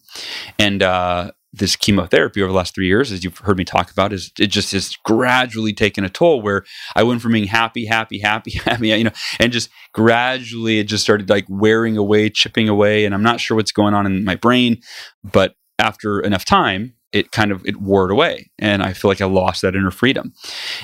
And 0.59 0.83
uh, 0.83 1.31
this 1.53 1.75
chemotherapy 1.75 2.41
over 2.41 2.51
the 2.51 2.57
last 2.57 2.73
three 2.73 2.87
years, 2.87 3.11
as 3.11 3.23
you've 3.23 3.37
heard 3.37 3.57
me 3.57 3.63
talk 3.63 3.91
about, 3.91 4.11
is 4.11 4.31
it 4.39 4.47
just 4.47 4.71
has 4.71 4.95
gradually 5.03 5.71
taken 5.71 6.03
a 6.03 6.09
toll 6.09 6.41
where 6.41 6.65
I 6.95 7.03
went 7.03 7.21
from 7.21 7.33
being 7.33 7.47
happy, 7.47 7.85
happy, 7.85 8.19
happy, 8.19 8.51
happy, 8.65 8.89
you 8.89 9.03
know, 9.03 9.11
and 9.39 9.53
just 9.53 9.69
gradually 9.93 10.79
it 10.79 10.85
just 10.85 11.03
started 11.03 11.29
like 11.29 11.45
wearing 11.47 11.95
away, 11.95 12.29
chipping 12.29 12.67
away. 12.67 13.05
And 13.05 13.13
I'm 13.13 13.23
not 13.23 13.39
sure 13.39 13.55
what's 13.55 13.71
going 13.71 13.93
on 13.93 14.07
in 14.07 14.25
my 14.25 14.35
brain, 14.35 14.81
but 15.23 15.55
after 15.77 16.19
enough 16.19 16.43
time, 16.43 16.95
it 17.11 17.31
kind 17.31 17.51
of 17.51 17.63
it 17.63 17.79
wore 17.79 18.05
it 18.05 18.11
away 18.11 18.49
and 18.57 18.81
i 18.81 18.91
feel 18.91 19.09
like 19.09 19.21
i 19.21 19.25
lost 19.25 19.61
that 19.61 19.75
inner 19.75 19.91
freedom 19.91 20.33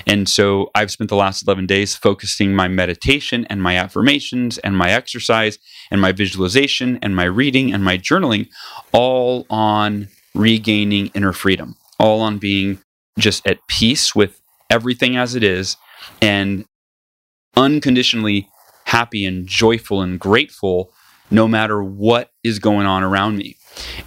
and 0.06 0.28
so 0.28 0.70
i've 0.76 0.90
spent 0.90 1.10
the 1.10 1.16
last 1.16 1.42
11 1.42 1.66
days 1.66 1.96
focusing 1.96 2.54
my 2.54 2.68
meditation 2.68 3.44
and 3.50 3.60
my 3.60 3.76
affirmations 3.76 4.56
and 4.58 4.78
my 4.78 4.92
exercise 4.92 5.58
and 5.90 6.00
my 6.00 6.12
visualization 6.12 7.00
and 7.02 7.16
my 7.16 7.24
reading 7.24 7.74
and 7.74 7.84
my 7.84 7.98
journaling 7.98 8.48
all 8.92 9.44
on 9.50 10.08
regaining 10.34 11.08
inner 11.14 11.32
freedom, 11.32 11.76
all 11.98 12.20
on 12.20 12.38
being 12.38 12.78
just 13.18 13.46
at 13.46 13.58
peace 13.68 14.14
with 14.14 14.40
everything 14.70 15.16
as 15.16 15.34
it 15.34 15.42
is 15.42 15.76
and 16.22 16.64
unconditionally 17.56 18.48
happy 18.84 19.24
and 19.24 19.46
joyful 19.46 20.02
and 20.02 20.18
grateful 20.18 20.92
no 21.30 21.46
matter 21.46 21.82
what 21.82 22.30
is 22.42 22.58
going 22.58 22.86
on 22.86 23.02
around 23.02 23.36
me. 23.36 23.56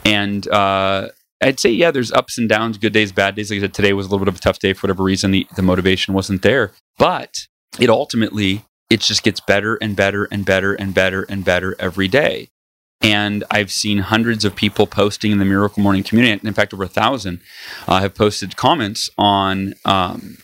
And 0.04 0.48
uh, 0.50 1.10
I'd 1.42 1.60
say, 1.60 1.70
yeah, 1.70 1.92
there's 1.92 2.12
ups 2.12 2.38
and 2.38 2.50
downs, 2.50 2.78
good 2.78 2.94
days, 2.94 3.12
bad 3.12 3.36
days. 3.36 3.50
Like 3.50 3.60
I 3.60 3.62
said, 3.62 3.74
today 3.74 3.94
was 3.94 4.08
a 4.08 4.10
little 4.10 4.26
bit 4.26 4.34
of 4.34 4.38
a 4.38 4.42
tough 4.42 4.60
day 4.60 4.74
for 4.74 4.88
whatever 4.88 5.04
reason. 5.04 5.32
The, 5.32 5.48
the 5.56 5.62
motivation 5.62 6.14
wasn't 6.14 6.42
there. 6.42 6.72
But 6.98 7.48
it 7.80 7.90
ultimately, 7.90 8.66
it 8.90 9.00
just 9.00 9.24
gets 9.24 9.40
better 9.40 9.76
and 9.76 9.96
better 9.96 10.26
and 10.26 10.46
better 10.46 10.74
and 10.74 10.94
better 10.94 11.24
and 11.24 11.46
better 11.46 11.76
every 11.80 12.08
day. 12.08 12.50
And 13.04 13.44
I've 13.52 13.72
seen 13.72 13.98
hundreds 14.00 14.46
of 14.46 14.56
people 14.56 14.88
posting 14.88 15.32
in 15.32 15.38
the 15.38 15.46
Miracle 15.46 15.84
Morning 15.84 16.04
community. 16.04 16.48
In 16.48 16.54
fact, 16.54 16.74
over 16.74 16.86
a 16.86 16.88
thousand 16.88 17.42
uh, 17.86 18.00
have 18.00 18.16
posted 18.16 18.56
comments 18.56 19.10
on, 19.18 19.76
um, 19.84 20.38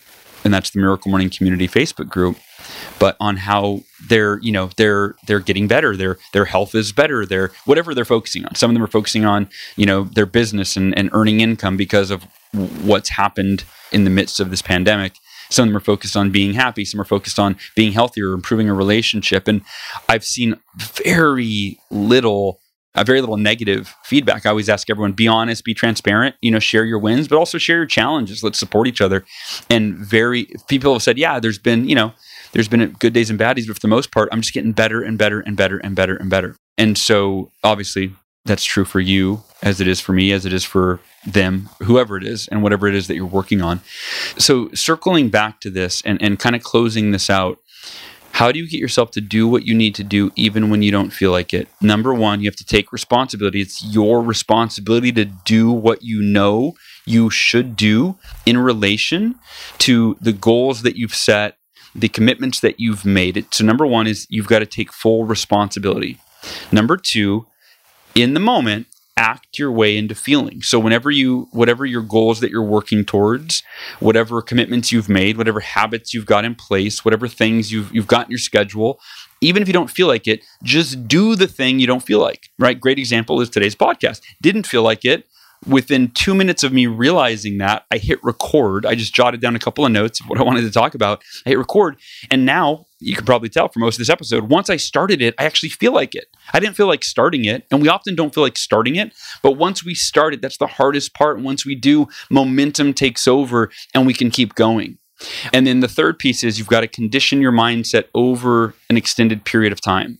and 0.44 0.52
that's 0.52 0.70
the 0.70 0.78
Miracle 0.78 1.10
Morning 1.10 1.30
community 1.30 1.66
Facebook 1.66 2.10
group, 2.10 2.36
but 2.98 3.16
on 3.18 3.38
how 3.38 3.80
they're, 4.06 4.38
you 4.40 4.52
know, 4.52 4.68
they're 4.76 5.14
they're 5.26 5.40
getting 5.40 5.68
better. 5.68 5.96
Their 5.96 6.18
their 6.34 6.44
health 6.44 6.74
is 6.74 6.92
better. 6.92 7.24
Their 7.24 7.50
whatever 7.64 7.94
they're 7.94 8.04
focusing 8.04 8.44
on. 8.44 8.54
Some 8.54 8.70
of 8.70 8.74
them 8.74 8.82
are 8.82 8.88
focusing 8.88 9.24
on, 9.24 9.48
you 9.76 9.86
know, 9.86 10.04
their 10.04 10.26
business 10.26 10.76
and, 10.76 10.96
and 10.98 11.08
earning 11.12 11.40
income 11.40 11.78
because 11.78 12.10
of 12.10 12.24
what's 12.52 13.08
happened 13.10 13.64
in 13.90 14.04
the 14.04 14.10
midst 14.10 14.38
of 14.38 14.50
this 14.50 14.62
pandemic. 14.62 15.14
Some 15.50 15.64
of 15.64 15.68
them 15.68 15.76
are 15.76 15.84
focused 15.84 16.16
on 16.16 16.30
being 16.30 16.54
happy. 16.54 16.84
Some 16.84 17.00
are 17.00 17.04
focused 17.04 17.38
on 17.38 17.56
being 17.76 17.92
healthier, 17.92 18.32
improving 18.32 18.68
a 18.68 18.74
relationship. 18.74 19.46
And 19.46 19.62
I've 20.08 20.24
seen 20.24 20.56
very 20.76 21.78
little 21.90 22.60
a 22.96 23.04
very 23.04 23.20
little 23.20 23.36
negative 23.36 23.94
feedback. 24.02 24.44
I 24.44 24.50
always 24.50 24.68
ask 24.68 24.90
everyone 24.90 25.12
be 25.12 25.28
honest, 25.28 25.64
be 25.64 25.74
transparent, 25.74 26.34
you 26.40 26.50
know, 26.50 26.58
share 26.58 26.84
your 26.84 26.98
wins, 26.98 27.28
but 27.28 27.36
also 27.36 27.56
share 27.56 27.76
your 27.76 27.86
challenges. 27.86 28.42
Let's 28.42 28.58
support 28.58 28.88
each 28.88 29.00
other. 29.00 29.24
And 29.68 29.96
very 29.96 30.48
people 30.68 30.92
have 30.94 31.02
said, 31.02 31.16
yeah, 31.16 31.38
there's 31.38 31.58
been, 31.58 31.88
you 31.88 31.94
know, 31.94 32.12
there's 32.52 32.68
been 32.68 32.90
good 32.98 33.12
days 33.12 33.30
and 33.30 33.38
bad 33.38 33.54
days, 33.54 33.68
but 33.68 33.76
for 33.76 33.80
the 33.80 33.88
most 33.88 34.10
part, 34.10 34.28
I'm 34.32 34.40
just 34.40 34.52
getting 34.52 34.72
better 34.72 35.02
and 35.02 35.16
better 35.16 35.40
and 35.40 35.56
better 35.56 35.78
and 35.78 35.94
better 35.94 36.16
and 36.16 36.28
better. 36.28 36.56
And 36.76 36.98
so 36.98 37.52
obviously 37.62 38.12
that's 38.44 38.64
true 38.64 38.84
for 38.84 39.00
you 39.00 39.42
as 39.62 39.80
it 39.80 39.86
is 39.86 40.00
for 40.00 40.12
me, 40.12 40.32
as 40.32 40.46
it 40.46 40.52
is 40.52 40.64
for 40.64 41.00
them, 41.26 41.68
whoever 41.82 42.16
it 42.16 42.24
is, 42.24 42.48
and 42.48 42.62
whatever 42.62 42.86
it 42.88 42.94
is 42.94 43.06
that 43.06 43.14
you're 43.14 43.26
working 43.26 43.60
on. 43.60 43.80
So, 44.38 44.70
circling 44.72 45.28
back 45.28 45.60
to 45.60 45.70
this 45.70 46.00
and, 46.02 46.20
and 46.22 46.38
kind 46.38 46.56
of 46.56 46.62
closing 46.62 47.10
this 47.10 47.28
out, 47.28 47.58
how 48.32 48.52
do 48.52 48.58
you 48.58 48.68
get 48.68 48.80
yourself 48.80 49.10
to 49.12 49.20
do 49.20 49.46
what 49.46 49.66
you 49.66 49.74
need 49.74 49.94
to 49.96 50.04
do 50.04 50.30
even 50.36 50.70
when 50.70 50.82
you 50.82 50.90
don't 50.90 51.10
feel 51.10 51.30
like 51.30 51.52
it? 51.52 51.68
Number 51.82 52.14
one, 52.14 52.40
you 52.40 52.48
have 52.48 52.56
to 52.56 52.64
take 52.64 52.92
responsibility. 52.92 53.60
It's 53.60 53.84
your 53.84 54.22
responsibility 54.22 55.12
to 55.12 55.24
do 55.26 55.70
what 55.70 56.02
you 56.02 56.22
know 56.22 56.74
you 57.04 57.28
should 57.28 57.76
do 57.76 58.16
in 58.46 58.56
relation 58.56 59.34
to 59.78 60.16
the 60.20 60.32
goals 60.32 60.82
that 60.82 60.96
you've 60.96 61.14
set, 61.14 61.58
the 61.94 62.08
commitments 62.08 62.60
that 62.60 62.80
you've 62.80 63.04
made. 63.04 63.36
It. 63.36 63.52
So, 63.52 63.64
number 63.64 63.86
one 63.86 64.06
is 64.06 64.26
you've 64.30 64.48
got 64.48 64.60
to 64.60 64.66
take 64.66 64.92
full 64.92 65.24
responsibility. 65.24 66.18
Number 66.72 66.96
two, 66.96 67.46
in 68.14 68.34
the 68.34 68.40
moment, 68.40 68.86
act 69.16 69.58
your 69.58 69.70
way 69.70 69.98
into 69.98 70.14
feeling. 70.14 70.62
So 70.62 70.78
whenever 70.78 71.10
you 71.10 71.48
whatever 71.52 71.84
your 71.84 72.00
goals 72.02 72.40
that 72.40 72.50
you're 72.50 72.62
working 72.62 73.04
towards, 73.04 73.62
whatever 73.98 74.40
commitments 74.40 74.90
you've 74.90 75.10
made, 75.10 75.36
whatever 75.36 75.60
habits 75.60 76.14
you've 76.14 76.26
got 76.26 76.44
in 76.44 76.54
place, 76.54 77.04
whatever 77.04 77.28
things 77.28 77.70
you've 77.70 77.94
you've 77.94 78.06
got 78.06 78.26
in 78.26 78.30
your 78.30 78.38
schedule, 78.38 78.98
even 79.42 79.62
if 79.62 79.68
you 79.68 79.74
don't 79.74 79.90
feel 79.90 80.06
like 80.06 80.26
it, 80.26 80.42
just 80.62 81.06
do 81.06 81.36
the 81.36 81.46
thing 81.46 81.78
you 81.78 81.86
don't 81.86 82.02
feel 82.02 82.20
like. 82.20 82.48
Right? 82.58 82.80
Great 82.80 82.98
example 82.98 83.40
is 83.40 83.50
today's 83.50 83.76
podcast. 83.76 84.22
Didn't 84.40 84.66
feel 84.66 84.82
like 84.82 85.04
it. 85.04 85.26
Within 85.68 86.10
two 86.12 86.34
minutes 86.34 86.62
of 86.62 86.72
me 86.72 86.86
realizing 86.86 87.58
that, 87.58 87.84
I 87.90 87.98
hit 87.98 88.18
record. 88.24 88.86
I 88.86 88.94
just 88.94 89.12
jotted 89.12 89.42
down 89.42 89.54
a 89.54 89.58
couple 89.58 89.84
of 89.84 89.92
notes 89.92 90.18
of 90.18 90.26
what 90.26 90.40
I 90.40 90.42
wanted 90.42 90.62
to 90.62 90.70
talk 90.70 90.94
about. 90.94 91.22
I 91.44 91.50
hit 91.50 91.58
record, 91.58 91.98
and 92.30 92.46
now 92.46 92.86
you 93.00 93.16
can 93.16 93.24
probably 93.24 93.48
tell 93.48 93.68
from 93.68 93.80
most 93.80 93.94
of 93.94 93.98
this 93.98 94.10
episode, 94.10 94.50
once 94.50 94.68
I 94.70 94.76
started 94.76 95.22
it, 95.22 95.34
I 95.38 95.44
actually 95.44 95.70
feel 95.70 95.92
like 95.92 96.14
it. 96.14 96.28
I 96.52 96.60
didn't 96.60 96.76
feel 96.76 96.86
like 96.86 97.02
starting 97.02 97.44
it, 97.46 97.66
and 97.70 97.80
we 97.80 97.88
often 97.88 98.14
don't 98.14 98.34
feel 98.34 98.42
like 98.42 98.58
starting 98.58 98.96
it, 98.96 99.14
but 99.42 99.52
once 99.52 99.84
we 99.84 99.94
start 99.94 100.34
it, 100.34 100.42
that's 100.42 100.58
the 100.58 100.66
hardest 100.66 101.14
part. 101.14 101.40
Once 101.40 101.64
we 101.64 101.74
do, 101.74 102.08
momentum 102.30 102.92
takes 102.92 103.26
over 103.26 103.70
and 103.94 104.06
we 104.06 104.14
can 104.14 104.30
keep 104.30 104.54
going. 104.54 104.98
And 105.52 105.66
then 105.66 105.80
the 105.80 105.88
third 105.88 106.18
piece 106.18 106.44
is 106.44 106.58
you've 106.58 106.68
got 106.68 106.80
to 106.80 106.88
condition 106.88 107.40
your 107.40 107.52
mindset 107.52 108.04
over 108.14 108.74
an 108.88 108.96
extended 108.96 109.44
period 109.44 109.72
of 109.72 109.80
time, 109.80 110.18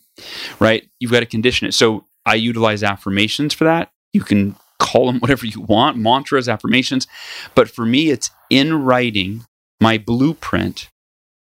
right? 0.58 0.88
You've 0.98 1.12
got 1.12 1.20
to 1.20 1.26
condition 1.26 1.66
it. 1.66 1.72
So 1.72 2.04
I 2.26 2.34
utilize 2.34 2.82
affirmations 2.82 3.54
for 3.54 3.64
that. 3.64 3.90
You 4.12 4.22
can 4.22 4.56
call 4.78 5.06
them 5.06 5.18
whatever 5.20 5.46
you 5.46 5.60
want, 5.62 5.96
mantras, 5.96 6.48
affirmations. 6.48 7.06
But 7.54 7.70
for 7.70 7.86
me, 7.86 8.10
it's 8.10 8.30
in 8.50 8.84
writing 8.84 9.44
my 9.80 9.96
blueprint 9.98 10.88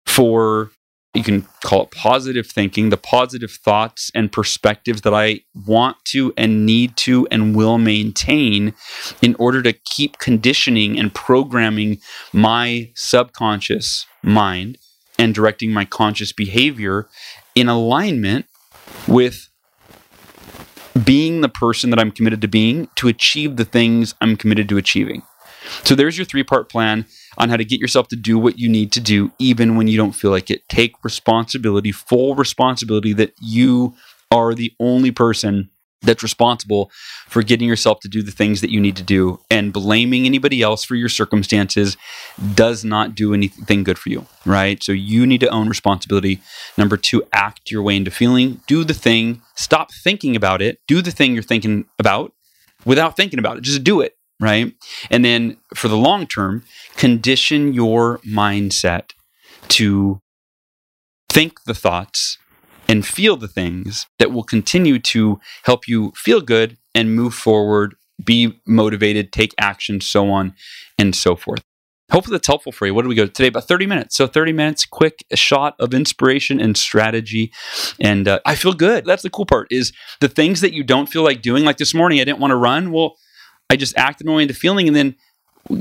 for 0.06 0.72
you 1.18 1.24
can 1.24 1.48
call 1.64 1.84
it 1.84 1.92
positive 1.92 2.48
thinking, 2.48 2.90
the 2.90 2.98
positive 2.98 3.52
thoughts 3.52 4.12
and 4.14 4.32
perspectives 4.32 5.02
that 5.02 5.14
I 5.14 5.42
want 5.66 5.98
to 6.06 6.34
and 6.38 6.66
need 6.66 6.96
to 6.98 7.28
and 7.32 7.56
will 7.56 7.78
maintain 7.78 8.74
in 9.22 9.36
order 9.40 9.62
to 9.64 9.74
keep 9.74 10.20
conditioning 10.20 11.00
and 11.00 11.14
programming 11.14 12.00
my 12.32 12.92
subconscious 12.96 14.06
mind 14.22 14.78
and 15.18 15.34
directing 15.34 15.74
my 15.74 15.86
conscious 15.86 16.32
behavior 16.32 17.08
in 17.56 17.68
alignment 17.68 18.46
with 19.08 19.50
being 21.04 21.42
the 21.42 21.50
person 21.50 21.90
that 21.90 22.00
I'm 22.00 22.12
committed 22.12 22.42
to 22.42 22.48
being 22.48 22.90
to 22.96 23.08
achieve 23.08 23.56
the 23.56 23.66
things 23.66 24.16
I'm 24.22 24.36
committed 24.36 24.70
to 24.70 24.78
achieving. 24.78 25.24
So 25.84 25.96
there's 25.96 26.18
your 26.18 26.26
three 26.26 26.44
part 26.44 26.70
plan 26.70 27.06
on 27.38 27.50
how 27.50 27.58
to 27.58 27.66
get 27.66 27.80
yourself 27.80 28.08
to 28.10 28.16
do 28.16 28.38
what 28.40 28.60
you 28.60 28.70
need 28.70 28.92
to 28.94 29.00
do, 29.00 29.32
even 29.40 29.76
when 29.76 29.88
you 29.88 29.98
don't 29.98 30.14
feel 30.14 30.32
like 30.32 30.50
it. 30.50 30.68
Take 30.70 31.04
responsibility, 31.04 31.92
full 31.92 32.36
responsibility 32.36 33.14
that 33.14 33.34
you 33.40 33.96
are 34.32 34.54
the 34.54 34.74
only 34.80 35.12
person 35.12 35.70
that's 36.02 36.22
responsible 36.24 36.92
for 37.28 37.42
getting 37.42 37.68
yourself 37.68 38.00
to 38.02 38.08
do 38.08 38.22
the 38.22 38.32
things 38.32 38.62
that 38.62 38.70
you 38.70 38.80
need 38.80 38.96
to 38.96 39.04
do. 39.04 39.40
And 39.50 39.74
blaming 39.74 40.26
anybody 40.26 40.62
else 40.62 40.84
for 40.84 40.96
your 40.96 41.10
circumstances 41.10 41.98
does 42.54 42.86
not 42.86 43.16
do 43.16 43.34
anything 43.34 43.84
good 43.84 43.98
for 43.98 44.10
you, 44.10 44.26
right? 44.46 44.82
So 44.82 44.92
you 44.92 45.26
need 45.26 45.40
to 45.42 45.50
own 45.50 45.68
responsibility. 45.68 46.40
Number 46.78 46.98
two, 46.98 47.24
act 47.34 47.72
your 47.72 47.82
way 47.82 47.96
into 47.96 48.12
feeling. 48.12 48.62
Do 48.68 48.84
the 48.84 48.94
thing. 48.94 49.42
Stop 49.56 49.92
thinking 49.92 50.36
about 50.36 50.62
it. 50.62 50.80
Do 50.88 51.02
the 51.02 51.12
thing 51.12 51.34
you're 51.34 51.44
thinking 51.44 51.86
about 51.98 52.34
without 52.86 53.16
thinking 53.16 53.40
about 53.40 53.58
it. 53.58 53.62
Just 53.62 53.84
do 53.84 54.02
it, 54.02 54.17
right? 54.40 54.74
And 55.10 55.26
then 55.26 55.58
for 55.76 55.88
the 55.88 55.98
long 55.98 56.28
term, 56.28 56.64
condition 56.96 57.74
your 57.74 58.20
mindset 58.20 59.12
to 59.70 60.22
think 61.30 61.64
the 61.66 61.74
thoughts 61.74 62.38
and 62.88 63.06
feel 63.06 63.36
the 63.36 63.48
things 63.48 64.08
that 64.20 64.32
will 64.32 64.44
continue 64.44 65.00
to 65.00 65.40
help 65.64 65.88
you 65.88 66.12
feel 66.16 66.42
good 66.42 66.78
and 66.96 67.16
move 67.16 67.34
forward, 67.34 67.96
be 68.24 68.60
motivated, 68.66 69.32
take 69.32 69.54
action, 69.60 70.02
so 70.02 70.30
on 70.30 70.54
and 70.98 71.16
so 71.16 71.36
forth. 71.36 71.62
Hopefully 72.10 72.36
that's 72.36 72.48
helpful 72.48 72.72
for 72.72 72.86
you. 72.86 72.94
What 72.94 73.02
do 73.02 73.10
we 73.10 73.16
go 73.16 73.26
today? 73.26 73.48
About 73.48 73.68
30 73.68 73.86
minutes. 73.86 74.16
So 74.16 74.28
30 74.28 74.54
minutes, 74.54 74.86
quick 74.86 75.26
shot 75.34 75.76
of 75.78 75.94
inspiration 75.94 76.60
and 76.60 76.78
strategy. 76.78 77.52
And 78.00 78.30
uh, 78.30 78.40
I 78.46 78.56
feel 78.56 78.72
good. 78.72 79.04
That's 79.06 79.24
the 79.24 79.30
cool 79.30 79.46
part 79.46 79.68
is 79.72 79.92
the 80.22 80.30
things 80.30 80.62
that 80.62 80.74
you 80.74 80.84
don't 80.86 81.08
feel 81.08 81.24
like 81.24 81.42
doing. 81.42 81.66
Like 81.66 81.78
this 81.78 81.94
morning, 81.94 82.22
I 82.22 82.24
didn't 82.24 82.40
want 82.40 82.52
to 82.52 82.56
run. 82.56 82.94
Well, 82.94 83.18
I 83.70 83.76
just 83.76 83.98
acted 83.98 84.28
my 84.28 84.42
into 84.42 84.54
feeling. 84.54 84.88
And 84.88 84.96
then 84.96 85.16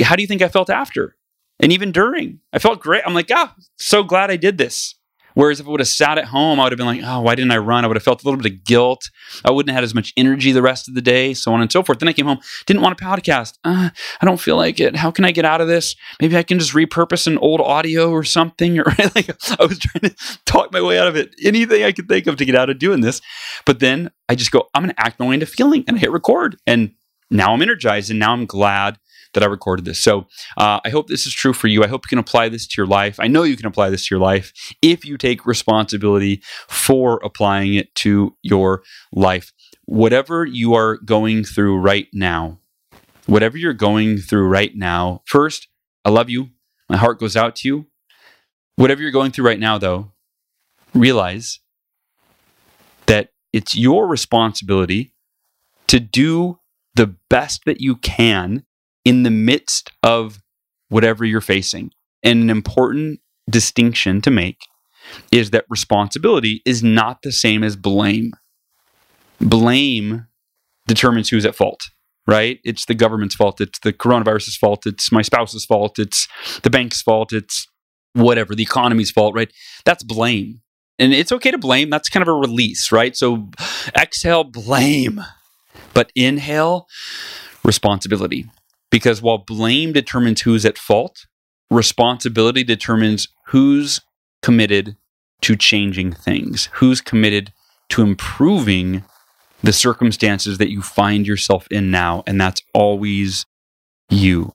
how 0.03 0.17
do 0.17 0.23
you 0.23 0.27
think 0.27 0.43
I 0.43 0.49
felt 0.49 0.71
after? 0.71 1.17
And 1.61 1.73
even 1.73 1.93
during, 1.93 2.41
I 2.53 2.59
felt 2.59 2.81
great. 2.81 3.03
I'm 3.07 3.15
like, 3.15 3.31
ah, 3.33 3.55
so 3.79 4.03
glad 4.03 4.31
I 4.31 4.37
did 4.37 4.59
this. 4.59 4.95
Whereas 5.37 5.61
if 5.61 5.67
I 5.67 5.71
would 5.71 5.81
have 5.81 5.89
sat 5.89 6.17
at 6.17 6.25
home, 6.25 6.59
I 6.59 6.63
would 6.63 6.73
have 6.73 6.79
been 6.79 6.87
like, 6.87 7.03
oh, 7.05 7.21
why 7.21 7.35
didn't 7.35 7.51
I 7.51 7.59
run? 7.59 7.85
I 7.85 7.89
would 7.89 7.97
have 7.97 8.03
felt 8.03 8.23
a 8.23 8.25
little 8.25 8.41
bit 8.41 8.51
of 8.51 8.65
guilt. 8.65 9.11
I 9.45 9.51
wouldn't 9.51 9.69
have 9.69 9.77
had 9.77 9.85
as 9.85 9.95
much 9.95 10.15
energy 10.17 10.51
the 10.51 10.63
rest 10.63 10.89
of 10.89 10.95
the 10.95 11.03
day, 11.03 11.35
so 11.35 11.53
on 11.53 11.61
and 11.61 11.71
so 11.71 11.83
forth. 11.83 11.99
Then 11.99 12.09
I 12.09 12.15
came 12.15 12.25
home, 12.25 12.39
didn't 12.65 12.81
want 12.81 12.99
a 12.99 13.05
podcast. 13.05 13.53
Uh, 13.63 13.91
I 14.19 14.25
don't 14.25 14.41
feel 14.41 14.57
like 14.57 14.81
it. 14.81 14.97
How 14.97 15.11
can 15.11 15.27
I 15.27 15.33
get 15.33 15.45
out 15.45 15.61
of 15.61 15.69
this? 15.69 15.95
Maybe 16.23 16.39
I 16.39 16.43
can 16.43 16.59
just 16.59 16.73
repurpose 16.73 17.27
an 17.27 17.37
old 17.37 17.61
audio 17.61 18.11
or 18.11 18.25
something. 18.25 18.79
Or 18.79 18.85
like 19.15 19.29
I 19.61 19.67
was 19.67 19.79
trying 19.79 20.11
to 20.11 20.39
talk 20.47 20.73
my 20.73 20.81
way 20.81 20.99
out 20.99 21.07
of 21.07 21.17
it. 21.17 21.35
Anything 21.45 21.85
I 21.85 21.93
could 21.93 22.09
think 22.09 22.27
of 22.27 22.37
to 22.37 22.47
get 22.47 22.55
out 22.55 22.71
of 22.71 22.79
doing 22.79 23.03
this. 23.03 23.21
But 23.67 23.81
then 23.81 24.11
I 24.31 24.37
just 24.37 24.53
go, 24.53 24.69
I'm 24.73 24.85
going 24.85 24.95
to 24.95 25.01
act 25.01 25.21
my 25.21 25.27
way 25.27 25.35
into 25.35 25.45
feeling 25.45 25.85
and 25.87 25.99
I 25.99 26.01
hit 26.01 26.13
record. 26.13 26.57
And 26.67 26.93
now 27.31 27.53
I'm 27.53 27.63
energized 27.63 28.11
and 28.11 28.19
now 28.19 28.33
I'm 28.33 28.47
glad 28.47 28.99
that 29.37 29.43
I 29.43 29.47
recorded 29.47 29.85
this. 29.85 30.01
So 30.01 30.27
uh, 30.57 30.81
I 30.85 30.89
hope 30.89 31.09
this 31.09 31.27
is 31.27 31.35
true 31.35 31.53
for 31.53 31.69
you. 31.69 31.85
I 31.85 31.89
hope 31.89 32.07
you 32.07 32.09
can 32.09 32.19
apply 32.19 32.49
this 32.49 32.67
to 32.67 32.75
your 32.81 32.87
life. 32.87 33.21
I 33.21 33.29
know 33.29 33.43
you 33.43 33.57
can 33.57 33.67
apply 33.67 33.91
this 33.91 34.07
to 34.09 34.15
your 34.15 34.23
life 34.23 34.53
if 34.83 35.05
you 35.05 35.19
take 35.19 35.47
responsibility 35.47 36.43
for 36.69 37.21
applying 37.23 37.75
it 37.75 37.95
to 37.97 38.35
your 38.43 38.83
life. 39.13 39.53
Whatever 39.85 40.45
you 40.45 40.75
are 40.75 40.97
going 40.99 41.45
through 41.45 41.79
right 41.79 42.09
now, 42.13 42.61
whatever 43.27 43.59
you're 43.59 43.75
going 43.75 44.19
through 44.19 44.49
right 44.49 44.75
now, 44.75 45.23
first, 45.27 45.69
I 46.05 46.11
love 46.11 46.31
you. 46.31 46.49
My 46.89 46.97
heart 46.97 47.21
goes 47.21 47.37
out 47.37 47.57
to 47.57 47.69
you. 47.69 47.87
Whatever 48.77 49.03
you're 49.03 49.11
going 49.11 49.33
through 49.33 49.47
right 49.47 49.61
now, 49.61 49.79
though, 49.79 50.13
realize 50.95 51.61
that 53.07 53.31
it's 53.53 53.77
your 53.77 54.07
responsibility 54.07 55.13
to 55.89 56.01
do 56.01 56.59
the 56.97 57.15
best 57.29 57.63
that 57.67 57.81
you 57.81 57.97
can 57.97 58.65
in 59.05 59.23
the 59.23 59.31
midst 59.31 59.93
of 60.03 60.43
whatever 60.89 61.25
you're 61.25 61.41
facing. 61.41 61.91
And 62.23 62.43
an 62.43 62.51
important 62.51 63.21
distinction 63.49 64.21
to 64.23 64.31
make 64.31 64.67
is 65.31 65.51
that 65.51 65.67
responsibility 65.69 66.63
is 66.65 66.83
not 66.83 67.23
the 67.23 67.33
same 67.33 67.63
as 67.63 67.77
blame. 67.77 68.33
Blame 69.41 70.27
determines 70.89 71.29
who's 71.29 71.45
at 71.45 71.55
fault, 71.55 71.81
right? 72.27 72.59
It's 72.65 72.87
the 72.87 72.95
government's 72.95 73.35
fault. 73.35 73.61
It's 73.61 73.79
the 73.81 73.93
coronavirus's 73.93 74.57
fault. 74.57 74.87
It's 74.87 75.13
my 75.13 75.23
spouse's 75.23 75.65
fault. 75.65 75.99
It's 75.99 76.27
the 76.63 76.71
bank's 76.71 77.03
fault. 77.03 77.33
It's 77.33 77.69
whatever, 78.15 78.55
the 78.55 78.63
economy's 78.63 79.11
fault, 79.11 79.35
right? 79.35 79.53
That's 79.85 80.03
blame. 80.03 80.63
And 80.99 81.13
it's 81.13 81.31
okay 81.33 81.51
to 81.51 81.59
blame. 81.59 81.91
That's 81.91 82.09
kind 82.09 82.23
of 82.23 82.29
a 82.29 82.33
release, 82.33 82.91
right? 82.91 83.15
So 83.15 83.51
exhale, 83.95 84.45
blame, 84.45 85.23
but 85.97 86.13
inhale, 86.15 86.87
responsibility. 87.65 88.45
Because 88.91 89.23
while 89.23 89.39
blame 89.39 89.95
determines 89.95 90.43
who's 90.43 90.67
at 90.67 90.77
fault, 90.77 91.27
responsibility 91.71 92.63
determines 92.63 93.29
who's 93.47 94.03
committed 94.43 94.99
to 95.41 95.57
changing 95.57 96.13
things, 96.13 96.69
who's 96.75 97.01
committed 97.01 97.51
to 97.89 98.03
improving 98.03 99.05
the 99.63 99.73
circumstances 99.73 100.59
that 100.59 100.71
you 100.71 100.83
find 100.83 101.27
yourself 101.27 101.67
in 101.71 101.91
now. 101.91 102.23
And 102.27 102.39
that's 102.39 102.61
always 102.75 103.47
you. 104.11 104.53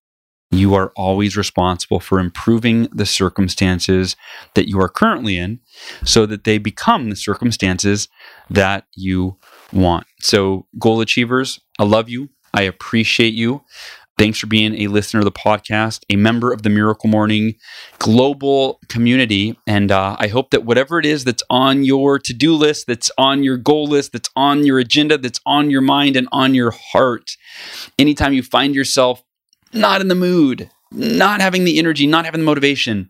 You 0.51 0.75
are 0.75 0.91
always 0.95 1.35
responsible 1.35 1.99
for 1.99 2.19
improving 2.19 2.83
the 2.93 3.05
circumstances 3.07 4.15
that 4.53 4.67
you 4.67 4.79
are 4.79 4.89
currently 4.89 5.37
in 5.39 5.59
so 6.03 6.27
that 6.27 6.43
they 6.43 6.59
become 6.59 7.09
the 7.09 7.15
circumstances 7.15 8.09
that 8.49 8.85
you 8.93 9.37
want. 9.73 10.05
So, 10.19 10.65
goal 10.77 11.01
achievers, 11.01 11.59
I 11.79 11.83
love 11.83 12.09
you. 12.09 12.29
I 12.53 12.63
appreciate 12.63 13.33
you. 13.33 13.63
Thanks 14.17 14.37
for 14.37 14.45
being 14.45 14.75
a 14.75 14.87
listener 14.87 15.21
of 15.21 15.25
the 15.25 15.31
podcast, 15.31 16.03
a 16.09 16.15
member 16.15 16.51
of 16.51 16.61
the 16.61 16.69
Miracle 16.69 17.09
Morning 17.09 17.55
global 17.97 18.79
community. 18.87 19.57
And 19.65 19.91
uh, 19.91 20.15
I 20.19 20.27
hope 20.27 20.51
that 20.51 20.63
whatever 20.63 20.99
it 20.99 21.07
is 21.07 21.23
that's 21.23 21.41
on 21.49 21.83
your 21.83 22.19
to 22.19 22.33
do 22.33 22.53
list, 22.53 22.85
that's 22.85 23.09
on 23.17 23.41
your 23.41 23.57
goal 23.57 23.87
list, 23.87 24.11
that's 24.11 24.29
on 24.35 24.63
your 24.63 24.77
agenda, 24.77 25.17
that's 25.17 25.39
on 25.45 25.71
your 25.71 25.81
mind 25.81 26.17
and 26.17 26.27
on 26.31 26.53
your 26.53 26.71
heart, 26.71 27.31
anytime 27.97 28.33
you 28.33 28.43
find 28.43 28.75
yourself 28.75 29.23
not 29.73 30.01
in 30.01 30.07
the 30.07 30.15
mood, 30.15 30.69
not 30.91 31.41
having 31.41 31.63
the 31.63 31.79
energy, 31.79 32.05
not 32.05 32.25
having 32.25 32.41
the 32.41 32.45
motivation, 32.45 33.09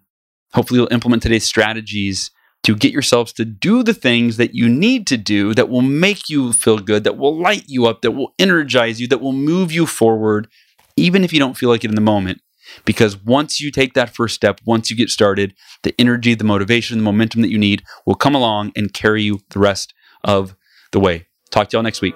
hopefully 0.53 0.79
you'll 0.79 0.93
implement 0.93 1.23
today's 1.23 1.43
strategies 1.43 2.31
to 2.63 2.75
get 2.75 2.91
yourselves 2.91 3.33
to 3.33 3.45
do 3.45 3.83
the 3.83 3.93
things 3.93 4.37
that 4.37 4.53
you 4.53 4.69
need 4.69 5.07
to 5.07 5.17
do 5.17 5.53
that 5.55 5.69
will 5.69 5.81
make 5.81 6.29
you 6.29 6.53
feel 6.53 6.77
good, 6.77 7.03
that 7.03 7.17
will 7.17 7.37
light 7.37 7.63
you 7.67 7.87
up, 7.87 8.01
that 8.01 8.11
will 8.11 8.33
energize 8.37 9.01
you, 9.01 9.07
that 9.07 9.21
will 9.21 9.33
move 9.33 9.71
you 9.71 9.85
forward 9.85 10.47
even 10.95 11.23
if 11.23 11.33
you 11.33 11.39
don't 11.39 11.57
feel 11.57 11.69
like 11.69 11.83
it 11.83 11.89
in 11.89 11.95
the 11.95 12.01
moment. 12.01 12.41
Because 12.85 13.17
once 13.17 13.59
you 13.59 13.71
take 13.71 13.93
that 13.95 14.15
first 14.15 14.35
step, 14.35 14.61
once 14.65 14.89
you 14.89 14.95
get 14.95 15.09
started, 15.09 15.53
the 15.83 15.93
energy, 15.99 16.35
the 16.35 16.43
motivation, 16.43 16.99
the 16.99 17.03
momentum 17.03 17.41
that 17.41 17.49
you 17.49 17.57
need 17.57 17.83
will 18.05 18.15
come 18.15 18.35
along 18.35 18.71
and 18.75 18.93
carry 18.93 19.23
you 19.23 19.41
the 19.49 19.59
rest 19.59 19.93
of 20.23 20.55
the 20.91 20.99
way. 20.99 21.27
Talk 21.49 21.69
to 21.69 21.77
y'all 21.77 21.83
next 21.83 22.01
week. 22.01 22.15